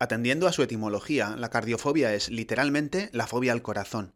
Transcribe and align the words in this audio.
Atendiendo 0.00 0.46
a 0.46 0.52
su 0.52 0.62
etimología, 0.62 1.34
la 1.36 1.50
cardiofobia 1.50 2.14
es 2.14 2.30
literalmente 2.30 3.10
la 3.12 3.26
fobia 3.26 3.52
al 3.52 3.62
corazón. 3.62 4.14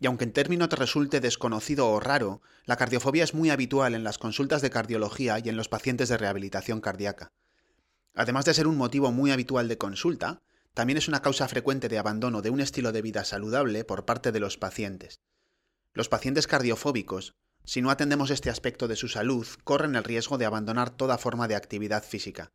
Y 0.00 0.06
aunque 0.06 0.24
en 0.24 0.32
término 0.32 0.68
te 0.68 0.74
resulte 0.74 1.20
desconocido 1.20 1.88
o 1.88 2.00
raro, 2.00 2.42
la 2.64 2.76
cardiofobia 2.76 3.22
es 3.22 3.34
muy 3.34 3.50
habitual 3.50 3.94
en 3.94 4.02
las 4.02 4.18
consultas 4.18 4.62
de 4.62 4.70
cardiología 4.70 5.38
y 5.38 5.48
en 5.48 5.56
los 5.56 5.68
pacientes 5.68 6.08
de 6.08 6.16
rehabilitación 6.16 6.80
cardíaca. 6.80 7.30
Además 8.14 8.44
de 8.44 8.54
ser 8.54 8.66
un 8.66 8.76
motivo 8.76 9.12
muy 9.12 9.30
habitual 9.30 9.68
de 9.68 9.78
consulta, 9.78 10.42
también 10.74 10.96
es 10.96 11.06
una 11.06 11.22
causa 11.22 11.46
frecuente 11.46 11.88
de 11.88 11.98
abandono 11.98 12.42
de 12.42 12.50
un 12.50 12.60
estilo 12.60 12.90
de 12.90 13.02
vida 13.02 13.24
saludable 13.24 13.84
por 13.84 14.04
parte 14.04 14.32
de 14.32 14.40
los 14.40 14.58
pacientes. 14.58 15.20
Los 15.92 16.08
pacientes 16.08 16.48
cardiofóbicos, 16.48 17.36
si 17.64 17.80
no 17.80 17.90
atendemos 17.90 18.30
este 18.30 18.50
aspecto 18.50 18.88
de 18.88 18.96
su 18.96 19.06
salud, 19.06 19.46
corren 19.62 19.94
el 19.94 20.02
riesgo 20.02 20.36
de 20.36 20.46
abandonar 20.46 20.90
toda 20.90 21.16
forma 21.16 21.46
de 21.46 21.54
actividad 21.54 22.02
física. 22.02 22.50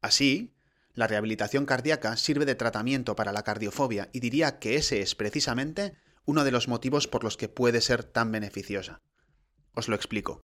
Así, 0.00 0.54
la 0.94 1.06
rehabilitación 1.06 1.66
cardíaca 1.66 2.16
sirve 2.16 2.44
de 2.44 2.54
tratamiento 2.54 3.16
para 3.16 3.32
la 3.32 3.42
cardiofobia 3.42 4.08
y 4.12 4.20
diría 4.20 4.58
que 4.58 4.76
ese 4.76 5.00
es 5.00 5.14
precisamente 5.14 5.94
uno 6.24 6.44
de 6.44 6.50
los 6.50 6.68
motivos 6.68 7.06
por 7.08 7.24
los 7.24 7.36
que 7.36 7.48
puede 7.48 7.80
ser 7.80 8.04
tan 8.04 8.32
beneficiosa. 8.32 8.98
Os 9.74 9.88
lo 9.88 9.94
explico. 9.94 10.40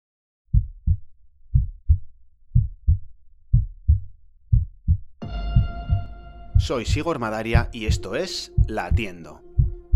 Soy 6.57 6.85
Sigor 6.85 7.19
Madaria 7.19 7.69
y 7.71 7.85
esto 7.85 8.15
es 8.15 8.51
La 8.67 8.85
Atiendo. 8.85 9.43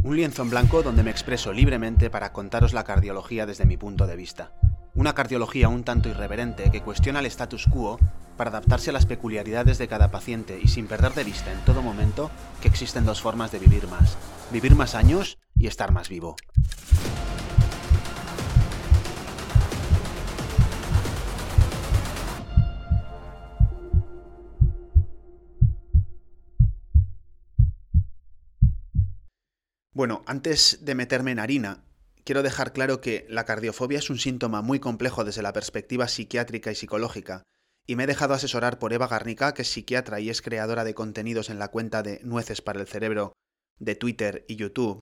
Un 0.03 0.15
lienzo 0.15 0.43
en 0.43 0.51
blanco 0.51 0.83
donde 0.83 1.03
me 1.03 1.11
expreso 1.11 1.51
libremente 1.51 2.09
para 2.09 2.31
contaros 2.31 2.73
la 2.73 2.83
cardiología 2.83 3.45
desde 3.45 3.65
mi 3.65 3.75
punto 3.75 4.05
de 4.05 4.15
vista. 4.15 4.53
Una 4.93 5.13
cardiología 5.13 5.67
un 5.69 5.83
tanto 5.83 6.09
irreverente 6.09 6.69
que 6.71 6.81
cuestiona 6.81 7.19
el 7.19 7.25
status 7.25 7.65
quo 7.65 7.99
para 8.39 8.51
adaptarse 8.51 8.91
a 8.91 8.93
las 8.93 9.05
peculiaridades 9.05 9.77
de 9.79 9.89
cada 9.89 10.11
paciente 10.11 10.57
y 10.63 10.69
sin 10.69 10.87
perder 10.87 11.13
de 11.13 11.25
vista 11.25 11.51
en 11.51 11.59
todo 11.65 11.81
momento 11.81 12.31
que 12.61 12.69
existen 12.69 13.03
dos 13.03 13.19
formas 13.19 13.51
de 13.51 13.59
vivir 13.59 13.85
más. 13.89 14.17
Vivir 14.49 14.75
más 14.75 14.95
años 14.95 15.37
y 15.57 15.67
estar 15.67 15.91
más 15.91 16.07
vivo. 16.07 16.37
Bueno, 29.91 30.23
antes 30.27 30.85
de 30.85 30.95
meterme 30.95 31.31
en 31.31 31.39
harina, 31.39 31.83
quiero 32.23 32.41
dejar 32.41 32.71
claro 32.71 33.01
que 33.01 33.25
la 33.27 33.43
cardiofobia 33.43 33.99
es 33.99 34.09
un 34.09 34.17
síntoma 34.17 34.61
muy 34.61 34.79
complejo 34.79 35.25
desde 35.25 35.41
la 35.41 35.51
perspectiva 35.51 36.07
psiquiátrica 36.07 36.71
y 36.71 36.75
psicológica, 36.75 37.43
y 37.89 37.95
me 37.95 38.03
he 38.03 38.07
dejado 38.07 38.35
asesorar 38.35 38.77
por 38.77 38.93
Eva 38.93 39.07
Garnica, 39.07 39.55
que 39.55 39.63
es 39.63 39.71
psiquiatra 39.71 40.19
y 40.19 40.29
es 40.29 40.43
creadora 40.43 40.83
de 40.83 40.93
contenidos 40.93 41.49
en 41.49 41.57
la 41.57 41.69
cuenta 41.69 42.03
de 42.03 42.19
Nueces 42.23 42.61
para 42.61 42.79
el 42.79 42.85
Cerebro 42.85 43.33
de 43.79 43.95
Twitter 43.95 44.45
y 44.47 44.57
YouTube, 44.57 44.99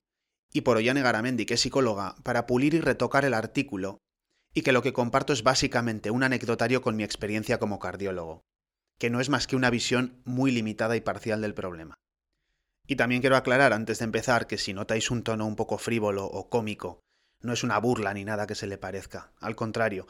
y 0.54 0.62
por 0.62 0.78
Ollane 0.78 1.02
Garamendi, 1.02 1.44
que 1.44 1.52
es 1.52 1.60
psicóloga, 1.60 2.14
para 2.22 2.46
pulir 2.46 2.72
y 2.72 2.80
retocar 2.80 3.26
el 3.26 3.34
artículo, 3.34 3.98
y 4.54 4.62
que 4.62 4.72
lo 4.72 4.80
que 4.80 4.94
comparto 4.94 5.34
es 5.34 5.42
básicamente 5.42 6.10
un 6.10 6.22
anecdotario 6.22 6.80
con 6.80 6.96
mi 6.96 7.04
experiencia 7.04 7.58
como 7.58 7.78
cardiólogo, 7.78 8.40
que 8.98 9.10
no 9.10 9.20
es 9.20 9.28
más 9.28 9.46
que 9.46 9.56
una 9.56 9.68
visión 9.68 10.22
muy 10.24 10.50
limitada 10.50 10.96
y 10.96 11.02
parcial 11.02 11.42
del 11.42 11.52
problema. 11.52 11.94
Y 12.86 12.96
también 12.96 13.20
quiero 13.20 13.36
aclarar 13.36 13.74
antes 13.74 13.98
de 13.98 14.06
empezar 14.06 14.46
que 14.46 14.56
si 14.56 14.72
notáis 14.72 15.10
un 15.10 15.22
tono 15.24 15.46
un 15.46 15.56
poco 15.56 15.76
frívolo 15.76 16.24
o 16.24 16.48
cómico, 16.48 17.00
no 17.42 17.52
es 17.52 17.62
una 17.64 17.78
burla 17.80 18.14
ni 18.14 18.24
nada 18.24 18.46
que 18.46 18.54
se 18.54 18.66
le 18.66 18.78
parezca, 18.78 19.30
al 19.40 19.56
contrario, 19.56 20.06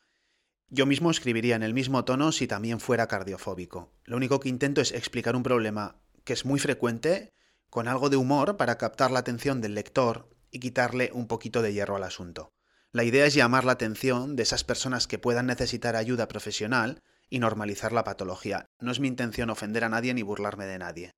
yo 0.71 0.87
mismo 0.87 1.11
escribiría 1.11 1.57
en 1.57 1.63
el 1.63 1.75
mismo 1.75 2.05
tono 2.05 2.33
si 2.33 2.47
también 2.47 2.81
fuera 2.81 3.09
cardiofóbico. 3.09 3.93
Lo 4.05 4.17
único 4.17 4.41
que 4.41 4.49
intento 4.49 4.81
es 4.81 4.93
explicar 4.93 5.35
un 5.35 5.43
problema 5.43 6.01
que 6.25 6.35
es 6.35 6.45
muy 6.45 6.61
frecuente 6.61 7.33
con 7.71 7.89
algo 7.89 8.11
de 8.11 8.17
humor 8.17 8.57
para 8.57 8.77
captar 8.79 9.11
la 9.11 9.21
atención 9.21 9.61
del 9.61 9.75
lector 9.75 10.29
y 10.51 10.61
quitarle 10.61 11.11
un 11.13 11.27
poquito 11.27 11.63
de 11.63 11.73
hierro 11.73 11.97
al 11.97 12.05
asunto. 12.05 12.51
La 12.93 13.05
idea 13.05 13.27
es 13.27 13.35
llamar 13.35 13.65
la 13.65 13.73
atención 13.73 14.37
de 14.37 14.43
esas 14.43 14.65
personas 14.65 15.07
que 15.07 15.19
puedan 15.19 15.47
necesitar 15.47 15.97
ayuda 15.97 16.29
profesional 16.29 17.03
y 17.29 17.39
normalizar 17.39 17.93
la 17.93 18.05
patología. 18.05 18.67
No 18.81 18.93
es 18.93 19.01
mi 19.01 19.09
intención 19.09 19.51
ofender 19.51 19.85
a 19.85 19.91
nadie 19.91 20.15
ni 20.15 20.23
burlarme 20.23 20.67
de 20.67 20.79
nadie. 20.79 21.13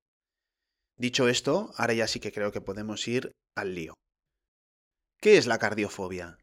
Dicho 0.97 1.29
esto, 1.29 1.73
ahora 1.77 1.93
ya 1.93 2.07
sí 2.07 2.19
que 2.19 2.31
creo 2.31 2.51
que 2.51 2.61
podemos 2.61 3.07
ir 3.07 3.31
al 3.55 3.75
lío. 3.75 3.93
¿Qué 5.21 5.37
es 5.37 5.47
la 5.47 5.59
cardiofobia? 5.59 6.37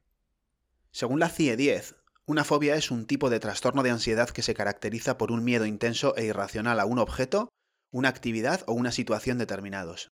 Según 0.90 1.20
la 1.20 1.28
CIE 1.28 1.56
10, 1.56 1.96
una 2.28 2.44
fobia 2.44 2.76
es 2.76 2.90
un 2.90 3.06
tipo 3.06 3.30
de 3.30 3.40
trastorno 3.40 3.82
de 3.82 3.90
ansiedad 3.90 4.28
que 4.28 4.42
se 4.42 4.52
caracteriza 4.52 5.16
por 5.16 5.32
un 5.32 5.42
miedo 5.42 5.64
intenso 5.64 6.14
e 6.14 6.26
irracional 6.26 6.78
a 6.78 6.84
un 6.84 6.98
objeto 6.98 7.48
una 7.90 8.10
actividad 8.10 8.64
o 8.66 8.74
una 8.74 8.92
situación 8.92 9.38
determinados. 9.38 10.10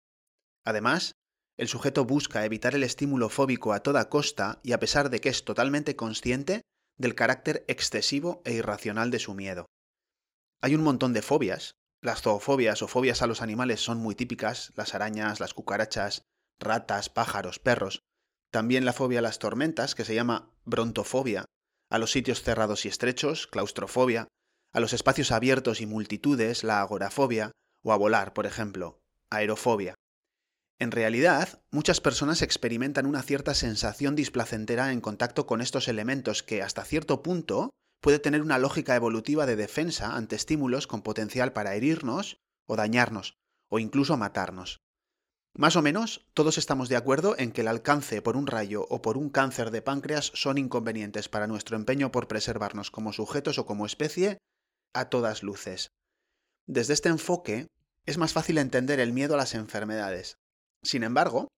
Además, 0.66 1.14
el 1.58 1.70
sujeto 1.70 2.04
busca 2.04 2.44
evitar 2.44 2.76
el 2.76 2.84
estímulo 2.84 3.30
fóbico 3.30 3.72
a 3.72 3.80
toda 3.80 4.10
costa 4.10 4.60
y 4.62 4.74
a 4.74 4.80
pesar 4.80 5.10
de 5.10 5.22
que 5.22 5.30
es 5.30 5.46
totalmente 5.46 5.96
consciente 5.96 6.64
del 6.98 7.16
carácter 7.16 7.64
excesivo 7.70 8.42
e 8.44 8.56
irracional 8.56 9.10
de 9.10 9.20
su 9.20 9.34
miedo. 9.34 9.68
Hay 10.62 10.76
un 10.76 10.84
montón 10.84 11.14
de 11.14 11.22
fobias. 11.22 11.76
Las 12.02 12.24
zoofobias 12.24 12.82
o 12.82 12.90
fobias 12.90 13.22
a 13.22 13.28
los 13.28 13.42
animales 13.42 13.80
son 13.80 14.00
muy 14.00 14.16
típicas, 14.16 14.74
las 14.76 14.96
arañas, 14.96 15.40
las 15.40 15.54
cucarachas, 15.54 16.24
ratas, 16.60 17.10
pájaros, 17.10 17.60
perros. 17.60 18.02
También 18.52 18.84
la 18.84 18.92
fobia 18.92 19.20
a 19.20 19.22
las 19.22 19.40
tormentas, 19.40 19.96
que 19.96 20.04
se 20.04 20.14
llama 20.14 20.52
brontofobia, 20.66 21.46
a 21.92 22.00
los 22.00 22.12
sitios 22.12 22.42
cerrados 22.42 22.86
y 22.86 22.88
estrechos, 22.88 23.48
claustrofobia, 23.48 24.28
a 24.74 24.80
los 24.80 24.94
espacios 24.94 25.32
abiertos 25.32 25.82
y 25.82 25.86
multitudes, 25.86 26.64
la 26.64 26.82
agorafobia, 26.82 27.52
o 27.84 27.92
a 27.92 27.98
volar, 27.98 28.34
por 28.34 28.46
ejemplo, 28.46 29.00
aerofobia. 29.30 29.96
En 30.80 30.92
realidad, 30.92 31.62
muchas 31.70 32.02
personas 32.02 32.42
experimentan 32.42 33.06
una 33.06 33.22
cierta 33.22 33.54
sensación 33.54 34.16
displacentera 34.16 34.92
en 34.92 35.02
contacto 35.02 35.46
con 35.46 35.62
estos 35.62 35.88
elementos 35.88 36.42
que, 36.42 36.64
hasta 36.64 36.86
cierto 36.86 37.22
punto, 37.22 37.70
puede 38.02 38.20
tener 38.20 38.42
una 38.42 38.58
lógica 38.58 38.96
evolutiva 38.96 39.46
de 39.46 39.56
defensa 39.56 40.16
ante 40.16 40.36
estímulos 40.36 40.88
con 40.88 41.04
potencial 41.04 41.54
para 41.54 41.76
herirnos 41.76 42.38
o 42.68 42.78
dañarnos, 42.78 43.36
o 43.70 43.80
incluso 43.80 44.18
matarnos. 44.18 44.80
Más 45.54 45.76
o 45.76 45.82
menos, 45.82 46.26
todos 46.34 46.58
estamos 46.58 46.88
de 46.88 46.96
acuerdo 46.96 47.36
en 47.38 47.52
que 47.52 47.62
el 47.62 47.68
alcance 47.68 48.22
por 48.22 48.38
un 48.38 48.48
rayo 48.48 48.86
o 48.90 49.02
por 49.02 49.18
un 49.18 49.30
cáncer 49.30 49.70
de 49.70 49.82
páncreas 49.82 50.32
son 50.34 50.58
inconvenientes 50.58 51.28
para 51.28 51.48
nuestro 51.48 51.76
empeño 51.76 52.12
por 52.12 52.28
preservarnos 52.28 52.90
como 52.90 53.12
sujetos 53.12 53.58
o 53.58 53.66
como 53.66 53.86
especie 53.86 54.38
a 54.94 55.10
todas 55.10 55.44
luces. 55.44 55.90
Desde 56.68 56.94
este 56.94 57.10
enfoque, 57.10 57.68
es 58.06 58.18
más 58.18 58.32
fácil 58.32 58.58
entender 58.58 59.00
el 59.02 59.12
miedo 59.12 59.34
a 59.34 59.38
las 59.38 59.54
enfermedades. 59.54 60.38
Sin 60.84 61.04
embargo, 61.04 61.50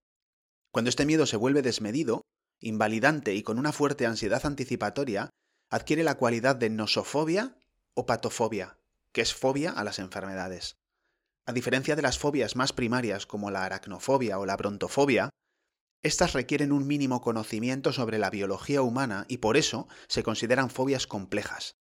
cuando 0.72 0.90
este 0.90 1.06
miedo 1.06 1.28
se 1.28 1.38
vuelve 1.38 1.62
desmedido, 1.62 2.24
invalidante 2.60 3.36
y 3.36 3.44
con 3.44 3.60
una 3.60 3.72
fuerte 3.72 4.08
ansiedad 4.08 4.44
anticipatoria, 4.44 5.30
adquiere 5.70 6.04
la 6.04 6.16
cualidad 6.16 6.56
de 6.56 6.72
nosofobia 6.72 7.56
o 7.94 8.08
patofobia, 8.08 8.76
que 9.12 9.22
es 9.22 9.36
fobia 9.36 9.72
a 9.72 9.84
las 9.84 10.00
enfermedades. 10.00 10.78
A 11.46 11.52
diferencia 11.52 11.96
de 11.96 12.02
las 12.02 12.18
fobias 12.18 12.56
más 12.56 12.72
primarias 12.72 13.26
como 13.26 13.52
la 13.52 13.66
aracnofobia 13.66 14.40
o 14.40 14.46
la 14.46 14.56
brontofobia, 14.56 15.30
estas 16.02 16.34
requieren 16.34 16.72
un 16.72 16.88
mínimo 16.88 17.22
conocimiento 17.22 17.92
sobre 17.92 18.18
la 18.18 18.30
biología 18.30 18.82
humana 18.82 19.26
y 19.28 19.38
por 19.38 19.58
eso 19.58 19.88
se 20.08 20.24
consideran 20.24 20.70
fobias 20.70 21.08
complejas. 21.08 21.76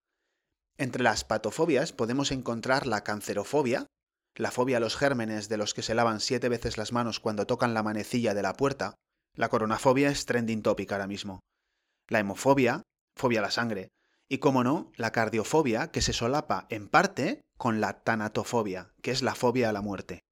Entre 0.78 1.02
las 1.02 1.24
patofobias 1.24 1.92
podemos 1.92 2.32
encontrar 2.32 2.86
la 2.86 3.04
cancerofobia, 3.04 3.86
la 4.34 4.50
fobia 4.50 4.78
a 4.78 4.80
los 4.80 4.96
gérmenes 4.96 5.48
de 5.48 5.58
los 5.58 5.74
que 5.74 5.82
se 5.82 5.94
lavan 5.94 6.20
siete 6.20 6.48
veces 6.48 6.78
las 6.78 6.92
manos 6.92 7.20
cuando 7.20 7.46
tocan 7.46 7.74
la 7.74 7.82
manecilla 7.82 8.32
de 8.32 8.42
la 8.42 8.54
puerta, 8.54 8.94
la 9.34 9.48
coronafobia 9.50 10.08
es 10.10 10.24
trending 10.24 10.62
topic 10.62 10.92
ahora 10.92 11.06
mismo, 11.06 11.40
la 12.08 12.20
hemofobia, 12.20 12.82
fobia 13.16 13.40
a 13.40 13.42
la 13.42 13.50
sangre, 13.50 13.88
y 14.28 14.38
como 14.38 14.64
no, 14.64 14.90
la 14.96 15.12
cardiofobia 15.12 15.90
que 15.90 16.00
se 16.00 16.12
solapa 16.12 16.66
en 16.70 16.88
parte 16.88 17.42
con 17.60 17.82
la 17.82 18.02
tanatofobia, 18.02 18.94
que 19.02 19.10
es 19.10 19.20
la 19.20 19.34
fobia 19.34 19.68
a 19.68 19.72
la 19.72 19.82
muerte. 19.82 20.24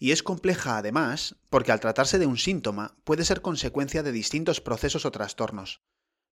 Y 0.00 0.10
es 0.10 0.24
compleja 0.24 0.76
además 0.76 1.36
porque 1.48 1.70
al 1.70 1.78
tratarse 1.78 2.18
de 2.18 2.26
un 2.26 2.38
síntoma 2.38 2.96
puede 3.04 3.24
ser 3.24 3.40
consecuencia 3.40 4.02
de 4.02 4.10
distintos 4.10 4.60
procesos 4.60 5.06
o 5.06 5.12
trastornos, 5.12 5.78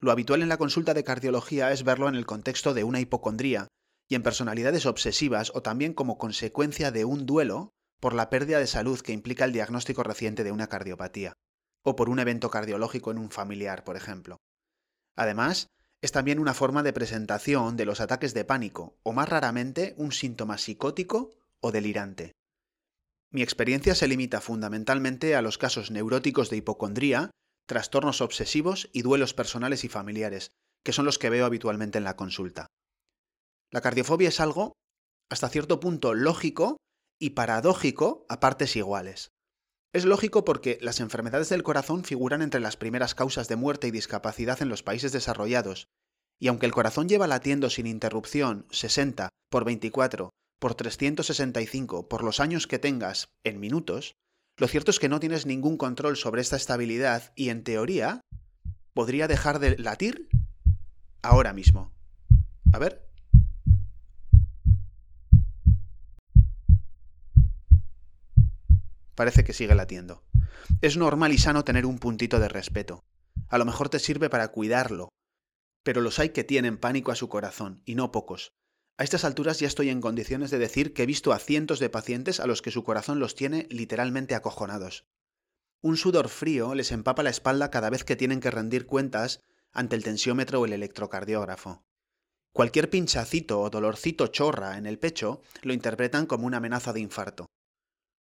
lo 0.01 0.11
habitual 0.11 0.43
en 0.43 0.49
la 0.49 0.57
consulta 0.57 0.93
de 0.93 1.05
cardiología 1.05 1.71
es 1.71 1.85
verlo 1.85 2.09
en 2.09 2.17
el 2.17 2.27
contexto 2.27 2.75
de 2.75 2.83
una 2.83 2.99
hipocondría 2.99 3.69
y 4.09 4.17
en 4.17 4.25
personalidades 4.25 4.87
obsesivas 4.87 5.53
o 5.55 5.63
también 5.63 5.95
como 5.95 6.19
consecuencia 6.19 6.91
de 6.91 7.05
un 7.05 7.25
duelo 7.25 7.71
por 8.01 8.13
la 8.13 8.29
pérdida 8.29 8.59
de 8.59 8.67
salud 8.67 9.01
que 9.01 9.13
implica 9.13 9.45
el 9.45 9.53
diagnóstico 9.53 10.03
reciente 10.03 10.43
de 10.43 10.51
una 10.51 10.67
cardiopatía, 10.67 11.35
o 11.85 11.95
por 11.95 12.09
un 12.09 12.19
evento 12.19 12.51
cardiológico 12.51 13.13
en 13.13 13.19
un 13.19 13.31
familiar, 13.31 13.85
por 13.85 13.95
ejemplo. 13.97 14.39
Además, 15.15 15.69
es 16.03 16.13
también 16.13 16.41
una 16.41 16.53
forma 16.53 16.83
de 16.83 16.93
presentación 16.93 17.77
de 17.77 17.87
los 17.87 18.01
ataques 18.01 18.35
de 18.35 18.45
pánico, 18.45 18.99
o 19.05 19.13
más 19.13 19.29
raramente 19.29 19.95
un 19.97 20.13
síntoma 20.13 20.59
psicótico 20.59 21.31
o 21.61 21.71
delirante. 21.71 22.33
Mi 23.31 23.43
experiencia 23.43 23.95
se 23.95 24.09
limita 24.09 24.41
fundamentalmente 24.41 25.37
a 25.37 25.43
los 25.43 25.57
casos 25.57 25.91
neuróticos 25.91 26.51
de 26.51 26.59
hipocondría 26.59 27.31
trastornos 27.67 28.21
obsesivos 28.21 28.91
y 28.93 29.03
duelos 29.03 29.33
personales 29.33 29.85
y 29.85 29.89
familiares, 29.89 30.51
que 30.85 30.93
son 30.93 31.05
los 31.05 31.19
que 31.19 31.31
veo 31.31 31.47
habitualmente 31.47 31.99
en 31.99 32.05
la 32.05 32.17
consulta. 32.17 32.67
La 33.71 33.81
cardiofobia 33.81 34.29
es 34.29 34.41
algo, 34.41 34.73
hasta 35.31 35.49
cierto 35.49 35.81
punto, 35.81 36.13
lógico 36.15 36.77
y 37.19 37.31
paradójico 37.31 38.27
a 38.29 38.41
partes 38.41 38.75
iguales. 38.77 39.31
Es 39.93 40.07
lógico 40.07 40.45
porque 40.45 40.79
las 40.81 41.01
enfermedades 41.01 41.51
del 41.51 41.63
corazón 41.63 42.03
figuran 42.03 42.41
entre 42.41 42.61
las 42.61 42.79
primeras 42.79 43.15
causas 43.15 43.49
de 43.49 43.57
muerte 43.57 43.89
y 43.89 43.91
discapacidad 43.91 44.63
en 44.63 44.71
los 44.71 44.83
países 44.83 45.13
desarrollados, 45.13 45.89
y 46.41 46.49
aunque 46.49 46.65
el 46.65 46.73
corazón 46.73 47.11
lleva 47.11 47.27
latiendo 47.27 47.69
sin 47.69 47.87
interrupción 47.87 48.67
60 48.71 49.29
por 49.51 49.65
24 49.65 50.31
por 50.59 50.75
365 50.75 52.09
por 52.09 52.25
los 52.25 52.41
años 52.41 52.67
que 52.67 52.79
tengas 52.79 53.29
en 53.45 53.61
minutos, 53.61 54.15
lo 54.57 54.67
cierto 54.67 54.91
es 54.91 54.99
que 54.99 55.11
no 55.11 55.21
tienes 55.21 55.45
ningún 55.45 55.77
control 55.77 56.17
sobre 56.17 56.41
esta 56.41 56.57
estabilidad 56.57 57.33
y 57.37 57.51
en 57.51 57.63
teoría 57.63 58.23
podría 58.95 59.29
dejar 59.29 59.59
de 59.59 59.77
latir 59.77 60.29
ahora 61.21 61.53
mismo. 61.53 61.93
A 62.73 62.79
ver. 62.79 63.12
Parece 69.23 69.45
que 69.45 69.53
sigue 69.53 69.77
latiendo. 69.77 70.25
Es 70.81 70.97
normal 70.97 71.33
y 71.33 71.39
sano 71.39 71.63
tener 71.63 71.87
un 71.87 72.01
puntito 72.01 72.41
de 72.41 72.49
respeto. 72.49 73.05
A 73.49 73.57
lo 73.57 73.65
mejor 73.65 73.89
te 73.89 74.01
sirve 74.01 74.29
para 74.29 74.49
cuidarlo. 74.49 75.11
Pero 75.85 76.01
los 76.01 76.19
hay 76.19 76.31
que 76.31 76.43
tienen 76.43 76.77
pánico 76.77 77.13
a 77.13 77.15
su 77.15 77.29
corazón, 77.29 77.83
y 77.85 77.95
no 77.95 78.11
pocos. 78.11 78.51
A 78.99 79.05
estas 79.05 79.25
alturas 79.25 79.61
ya 79.61 79.69
estoy 79.69 79.91
en 79.91 80.01
condiciones 80.01 80.51
de 80.51 80.59
decir 80.59 80.93
que 80.93 81.05
he 81.05 81.07
visto 81.07 81.33
a 81.33 81.39
cientos 81.39 81.79
de 81.79 81.89
pacientes 81.89 82.41
a 82.41 82.49
los 82.49 82.63
que 82.63 82.73
su 82.73 82.83
corazón 82.83 83.21
los 83.21 83.37
tiene 83.37 83.69
literalmente 83.71 84.35
acojonados. 84.35 85.07
Un 85.83 85.97
sudor 85.97 86.29
frío 86.29 86.75
les 86.75 86.91
empapa 86.91 87.23
la 87.23 87.31
espalda 87.31 87.71
cada 87.71 87.91
vez 87.91 88.03
que 88.03 88.17
tienen 88.17 88.41
que 88.41 88.51
rendir 88.51 88.87
cuentas 88.87 89.39
ante 89.71 89.95
el 89.95 90.03
tensiómetro 90.03 90.61
o 90.61 90.65
el 90.65 90.73
electrocardiógrafo. 90.73 91.85
Cualquier 92.53 92.91
pinchacito 92.91 93.61
o 93.61 93.71
dolorcito 93.71 94.27
chorra 94.27 94.79
en 94.79 94.87
el 94.87 94.99
pecho 94.99 95.43
lo 95.63 95.73
interpretan 95.73 96.27
como 96.27 96.45
una 96.45 96.57
amenaza 96.57 96.93
de 96.93 96.99
infarto. 96.99 97.47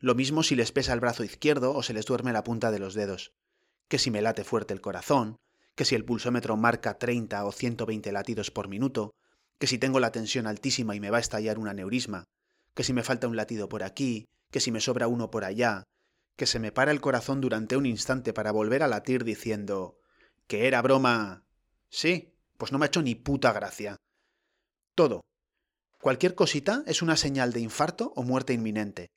Lo 0.01 0.15
mismo 0.15 0.41
si 0.41 0.55
les 0.55 0.71
pesa 0.71 0.93
el 0.93 0.99
brazo 0.99 1.23
izquierdo 1.23 1.75
o 1.75 1.83
se 1.83 1.93
les 1.93 2.05
duerme 2.05 2.33
la 2.33 2.43
punta 2.43 2.71
de 2.71 2.79
los 2.79 2.95
dedos. 2.95 3.33
Que 3.87 3.99
si 3.99 4.09
me 4.09 4.23
late 4.23 4.43
fuerte 4.43 4.73
el 4.73 4.81
corazón, 4.81 5.37
que 5.75 5.85
si 5.85 5.93
el 5.93 6.03
pulsómetro 6.03 6.57
marca 6.57 6.97
30 6.97 7.45
o 7.45 7.51
120 7.51 8.11
latidos 8.11 8.49
por 8.49 8.67
minuto, 8.67 9.13
que 9.59 9.67
si 9.67 9.77
tengo 9.77 9.99
la 9.99 10.11
tensión 10.11 10.47
altísima 10.47 10.95
y 10.95 10.99
me 10.99 11.11
va 11.11 11.17
a 11.17 11.21
estallar 11.21 11.59
un 11.59 11.67
aneurisma, 11.67 12.25
que 12.73 12.83
si 12.83 12.93
me 12.93 13.03
falta 13.03 13.27
un 13.27 13.35
latido 13.35 13.69
por 13.69 13.83
aquí, 13.83 14.25
que 14.49 14.59
si 14.59 14.71
me 14.71 14.81
sobra 14.81 15.07
uno 15.07 15.29
por 15.29 15.43
allá, 15.43 15.83
que 16.35 16.47
se 16.47 16.57
me 16.57 16.71
para 16.71 16.91
el 16.91 16.99
corazón 16.99 17.39
durante 17.39 17.77
un 17.77 17.85
instante 17.85 18.33
para 18.33 18.51
volver 18.51 18.81
a 18.81 18.87
latir 18.87 19.23
diciendo 19.23 19.99
que 20.47 20.65
era 20.67 20.81
broma. 20.81 21.45
Sí, 21.89 22.33
pues 22.57 22.71
no 22.71 22.79
me 22.79 22.85
ha 22.85 22.87
hecho 22.87 23.03
ni 23.03 23.13
puta 23.13 23.53
gracia. 23.53 23.97
Todo. 24.95 25.21
Cualquier 26.01 26.33
cosita 26.33 26.83
es 26.87 27.03
una 27.03 27.17
señal 27.17 27.53
de 27.53 27.59
infarto 27.59 28.13
o 28.15 28.23
muerte 28.23 28.53
inminente. 28.53 29.11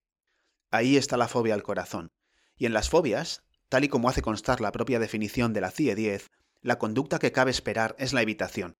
Ahí 0.74 0.96
está 0.96 1.16
la 1.16 1.28
fobia 1.28 1.54
al 1.54 1.62
corazón. 1.62 2.10
Y 2.56 2.66
en 2.66 2.72
las 2.72 2.90
fobias, 2.90 3.44
tal 3.68 3.84
y 3.84 3.88
como 3.88 4.08
hace 4.08 4.22
constar 4.22 4.60
la 4.60 4.72
propia 4.72 4.98
definición 4.98 5.52
de 5.52 5.60
la 5.60 5.70
CIE 5.70 5.94
10, 5.94 6.32
la 6.62 6.80
conducta 6.80 7.20
que 7.20 7.30
cabe 7.30 7.52
esperar 7.52 7.94
es 7.96 8.12
la 8.12 8.22
evitación. 8.22 8.74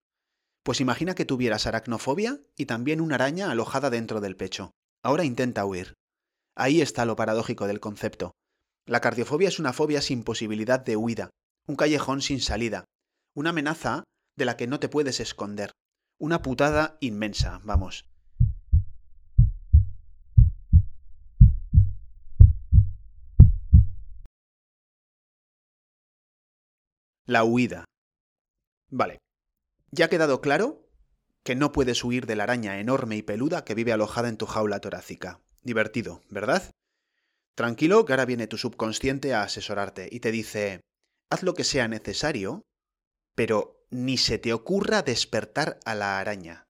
Pues 0.65 0.81
imagina 0.81 1.15
que 1.15 1.25
tuvieras 1.25 1.69
aracnofobia 1.69 2.41
y 2.57 2.67
también 2.67 3.01
una 3.01 3.15
araña 3.15 3.49
alojada 3.49 3.91
dentro 3.91 4.21
del 4.21 4.35
pecho. 4.35 4.73
Ahora 5.05 5.23
intenta 5.23 5.65
huir. 5.65 5.95
Ahí 6.57 6.81
está 6.81 7.05
lo 7.05 7.15
paradójico 7.15 7.69
del 7.69 7.79
concepto. 7.79 8.33
La 8.87 9.01
cardiofobia 9.01 9.47
es 9.47 9.61
una 9.61 9.73
fobia 9.73 10.03
sin 10.03 10.25
posibilidad 10.25 10.81
de 10.81 10.97
huida, 10.97 11.31
un 11.69 11.77
callejón 11.77 12.23
sin 12.23 12.41
salida, 12.41 12.87
una 13.35 13.51
amenaza 13.51 14.03
de 14.35 14.47
la 14.47 14.57
que 14.57 14.67
no 14.67 14.81
te 14.81 14.89
puedes 14.89 15.21
esconder, 15.21 15.71
una 16.19 16.43
putada 16.43 16.99
inmensa, 17.01 17.61
vamos. 17.63 18.05
La 27.27 27.43
huida. 27.43 27.87
Vale. 28.91 29.19
Ya 29.91 30.07
ha 30.07 30.09
quedado 30.11 30.43
claro 30.43 30.91
que 31.43 31.55
no 31.55 31.73
puedes 31.73 32.05
huir 32.05 32.27
de 32.27 32.37
la 32.37 32.43
araña 32.43 32.79
enorme 32.81 33.17
y 33.17 33.23
peluda 33.23 33.65
que 33.65 33.75
vive 33.75 33.95
alojada 33.95 34.29
en 34.29 34.37
tu 34.37 34.45
jaula 34.45 34.81
torácica. 34.81 35.41
Divertido, 35.63 36.23
¿verdad? 36.29 36.71
Tranquilo, 37.55 38.05
que 38.05 38.13
ahora 38.13 38.27
viene 38.27 38.47
tu 38.47 38.59
subconsciente 38.59 39.33
a 39.33 39.43
asesorarte 39.43 40.09
y 40.13 40.21
te 40.21 40.33
dice, 40.33 40.81
haz 41.31 41.43
lo 41.43 41.55
que 41.55 41.65
sea 41.65 41.89
necesario, 41.89 42.61
pero 43.35 43.87
ni 43.91 44.19
se 44.19 44.37
te 44.37 44.53
ocurra 44.53 45.01
despertar 45.01 45.81
a 45.87 45.95
la 45.95 46.19
araña. 46.19 46.65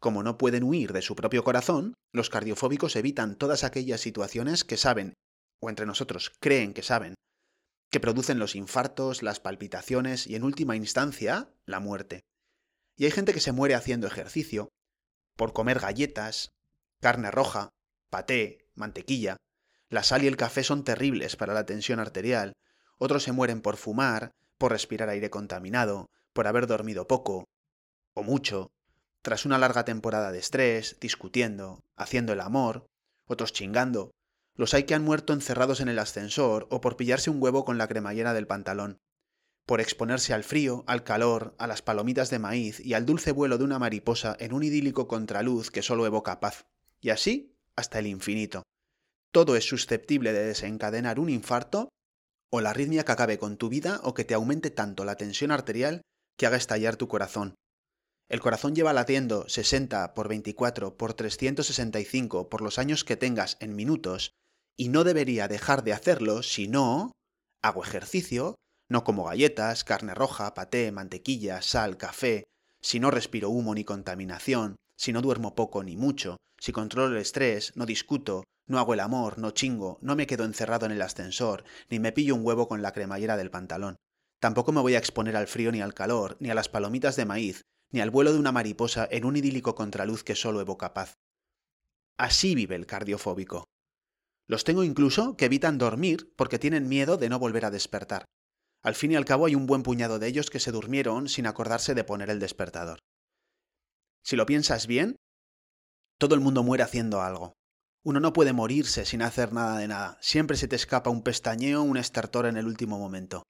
Como 0.00 0.22
no 0.22 0.36
pueden 0.36 0.64
huir 0.64 0.92
de 0.92 1.00
su 1.00 1.16
propio 1.16 1.44
corazón, 1.44 1.94
los 2.12 2.28
cardiofóbicos 2.28 2.94
evitan 2.94 3.36
todas 3.36 3.64
aquellas 3.64 4.02
situaciones 4.02 4.64
que 4.64 4.76
saben, 4.76 5.14
o 5.60 5.70
entre 5.70 5.86
nosotros 5.86 6.30
creen 6.40 6.74
que 6.74 6.82
saben, 6.82 7.14
que 7.90 8.00
producen 8.00 8.38
los 8.38 8.54
infartos, 8.54 9.22
las 9.22 9.40
palpitaciones 9.40 10.26
y 10.26 10.36
en 10.36 10.44
última 10.44 10.76
instancia 10.76 11.52
la 11.66 11.80
muerte. 11.80 12.24
Y 12.96 13.04
hay 13.04 13.10
gente 13.10 13.34
que 13.34 13.40
se 13.40 13.52
muere 13.52 13.74
haciendo 13.74 14.06
ejercicio, 14.06 14.68
por 15.36 15.52
comer 15.52 15.80
galletas, 15.80 16.50
carne 17.00 17.30
roja, 17.30 17.70
paté, 18.10 18.68
mantequilla. 18.74 19.36
La 19.88 20.02
sal 20.02 20.22
y 20.22 20.26
el 20.26 20.36
café 20.36 20.62
son 20.62 20.84
terribles 20.84 21.36
para 21.36 21.54
la 21.54 21.66
tensión 21.66 21.98
arterial. 21.98 22.52
Otros 22.98 23.24
se 23.24 23.32
mueren 23.32 23.60
por 23.60 23.76
fumar, 23.76 24.32
por 24.58 24.72
respirar 24.72 25.08
aire 25.08 25.30
contaminado, 25.30 26.10
por 26.32 26.46
haber 26.46 26.66
dormido 26.66 27.08
poco 27.08 27.48
o 28.14 28.22
mucho, 28.22 28.70
tras 29.22 29.44
una 29.44 29.58
larga 29.58 29.84
temporada 29.84 30.30
de 30.30 30.38
estrés, 30.38 30.98
discutiendo, 31.00 31.80
haciendo 31.96 32.32
el 32.32 32.40
amor, 32.40 32.86
otros 33.26 33.52
chingando, 33.52 34.12
los 34.60 34.74
hay 34.74 34.82
que 34.82 34.94
han 34.94 35.02
muerto 35.02 35.32
encerrados 35.32 35.80
en 35.80 35.88
el 35.88 35.98
ascensor 35.98 36.66
o 36.68 36.82
por 36.82 36.98
pillarse 36.98 37.30
un 37.30 37.42
huevo 37.42 37.64
con 37.64 37.78
la 37.78 37.88
cremallera 37.88 38.34
del 38.34 38.46
pantalón, 38.46 38.98
por 39.64 39.80
exponerse 39.80 40.34
al 40.34 40.44
frío, 40.44 40.84
al 40.86 41.02
calor, 41.02 41.54
a 41.56 41.66
las 41.66 41.80
palomitas 41.80 42.28
de 42.28 42.40
maíz 42.40 42.78
y 42.78 42.92
al 42.92 43.06
dulce 43.06 43.32
vuelo 43.32 43.56
de 43.56 43.64
una 43.64 43.78
mariposa 43.78 44.36
en 44.38 44.52
un 44.52 44.62
idílico 44.62 45.08
contraluz 45.08 45.70
que 45.70 45.80
solo 45.80 46.04
evoca 46.04 46.40
paz, 46.40 46.66
y 47.00 47.08
así 47.08 47.56
hasta 47.74 48.00
el 48.00 48.06
infinito. 48.06 48.62
Todo 49.32 49.56
es 49.56 49.66
susceptible 49.66 50.34
de 50.34 50.44
desencadenar 50.44 51.20
un 51.20 51.30
infarto 51.30 51.88
o 52.52 52.60
la 52.60 52.68
arritmia 52.68 53.06
que 53.06 53.12
acabe 53.12 53.38
con 53.38 53.56
tu 53.56 53.70
vida 53.70 53.98
o 54.04 54.12
que 54.12 54.26
te 54.26 54.34
aumente 54.34 54.68
tanto 54.68 55.06
la 55.06 55.16
tensión 55.16 55.52
arterial 55.52 56.02
que 56.36 56.44
haga 56.44 56.58
estallar 56.58 56.96
tu 56.96 57.08
corazón. 57.08 57.54
El 58.28 58.40
corazón 58.40 58.74
lleva 58.74 58.92
latiendo 58.92 59.48
60 59.48 60.12
por 60.12 60.28
24 60.28 60.98
por 60.98 61.14
365 61.14 62.50
por 62.50 62.60
los 62.60 62.78
años 62.78 63.04
que 63.04 63.16
tengas 63.16 63.56
en 63.60 63.74
minutos 63.74 64.34
y 64.80 64.88
no 64.88 65.04
debería 65.04 65.46
dejar 65.46 65.84
de 65.84 65.92
hacerlo 65.92 66.42
si 66.42 66.66
no 66.66 67.12
hago 67.60 67.84
ejercicio, 67.84 68.54
no 68.88 69.04
como 69.04 69.24
galletas, 69.24 69.84
carne 69.84 70.14
roja, 70.14 70.54
paté, 70.54 70.90
mantequilla, 70.90 71.60
sal, 71.60 71.98
café, 71.98 72.44
si 72.80 72.98
no 72.98 73.10
respiro 73.10 73.50
humo 73.50 73.74
ni 73.74 73.84
contaminación, 73.84 74.76
si 74.96 75.12
no 75.12 75.20
duermo 75.20 75.54
poco 75.54 75.84
ni 75.84 75.98
mucho, 75.98 76.38
si 76.58 76.72
controlo 76.72 77.14
el 77.14 77.20
estrés, 77.20 77.76
no 77.76 77.84
discuto, 77.84 78.44
no 78.66 78.78
hago 78.78 78.94
el 78.94 79.00
amor, 79.00 79.36
no 79.36 79.50
chingo, 79.50 79.98
no 80.00 80.16
me 80.16 80.26
quedo 80.26 80.44
encerrado 80.44 80.86
en 80.86 80.92
el 80.92 81.02
ascensor, 81.02 81.64
ni 81.90 81.98
me 81.98 82.12
pillo 82.12 82.34
un 82.34 82.42
huevo 82.42 82.66
con 82.66 82.80
la 82.80 82.92
cremallera 82.92 83.36
del 83.36 83.50
pantalón. 83.50 83.96
Tampoco 84.38 84.72
me 84.72 84.80
voy 84.80 84.94
a 84.94 84.98
exponer 84.98 85.36
al 85.36 85.46
frío 85.46 85.72
ni 85.72 85.82
al 85.82 85.92
calor, 85.92 86.38
ni 86.40 86.48
a 86.48 86.54
las 86.54 86.70
palomitas 86.70 87.16
de 87.16 87.26
maíz, 87.26 87.66
ni 87.90 88.00
al 88.00 88.08
vuelo 88.08 88.32
de 88.32 88.38
una 88.38 88.50
mariposa 88.50 89.06
en 89.10 89.26
un 89.26 89.36
idílico 89.36 89.74
contraluz 89.74 90.24
que 90.24 90.36
solo 90.36 90.58
evoca 90.58 90.94
paz. 90.94 91.18
Así 92.16 92.54
vive 92.54 92.76
el 92.76 92.86
cardiofóbico. 92.86 93.66
Los 94.50 94.64
tengo 94.64 94.82
incluso 94.82 95.36
que 95.36 95.44
evitan 95.44 95.78
dormir 95.78 96.34
porque 96.34 96.58
tienen 96.58 96.88
miedo 96.88 97.16
de 97.16 97.28
no 97.28 97.38
volver 97.38 97.64
a 97.64 97.70
despertar. 97.70 98.24
Al 98.82 98.96
fin 98.96 99.12
y 99.12 99.14
al 99.14 99.24
cabo 99.24 99.46
hay 99.46 99.54
un 99.54 99.68
buen 99.68 99.84
puñado 99.84 100.18
de 100.18 100.26
ellos 100.26 100.50
que 100.50 100.58
se 100.58 100.72
durmieron 100.72 101.28
sin 101.28 101.46
acordarse 101.46 101.94
de 101.94 102.02
poner 102.02 102.30
el 102.30 102.40
despertador. 102.40 102.98
Si 104.24 104.34
lo 104.34 104.46
piensas 104.46 104.88
bien, 104.88 105.14
todo 106.18 106.34
el 106.34 106.40
mundo 106.40 106.64
muere 106.64 106.82
haciendo 106.82 107.22
algo. 107.22 107.52
Uno 108.02 108.18
no 108.18 108.32
puede 108.32 108.52
morirse 108.52 109.04
sin 109.04 109.22
hacer 109.22 109.52
nada 109.52 109.78
de 109.78 109.86
nada. 109.86 110.18
Siempre 110.20 110.56
se 110.56 110.66
te 110.66 110.74
escapa 110.74 111.10
un 111.10 111.22
pestañeo, 111.22 111.82
un 111.82 111.96
estertor 111.96 112.46
en 112.46 112.56
el 112.56 112.66
último 112.66 112.98
momento. 112.98 113.44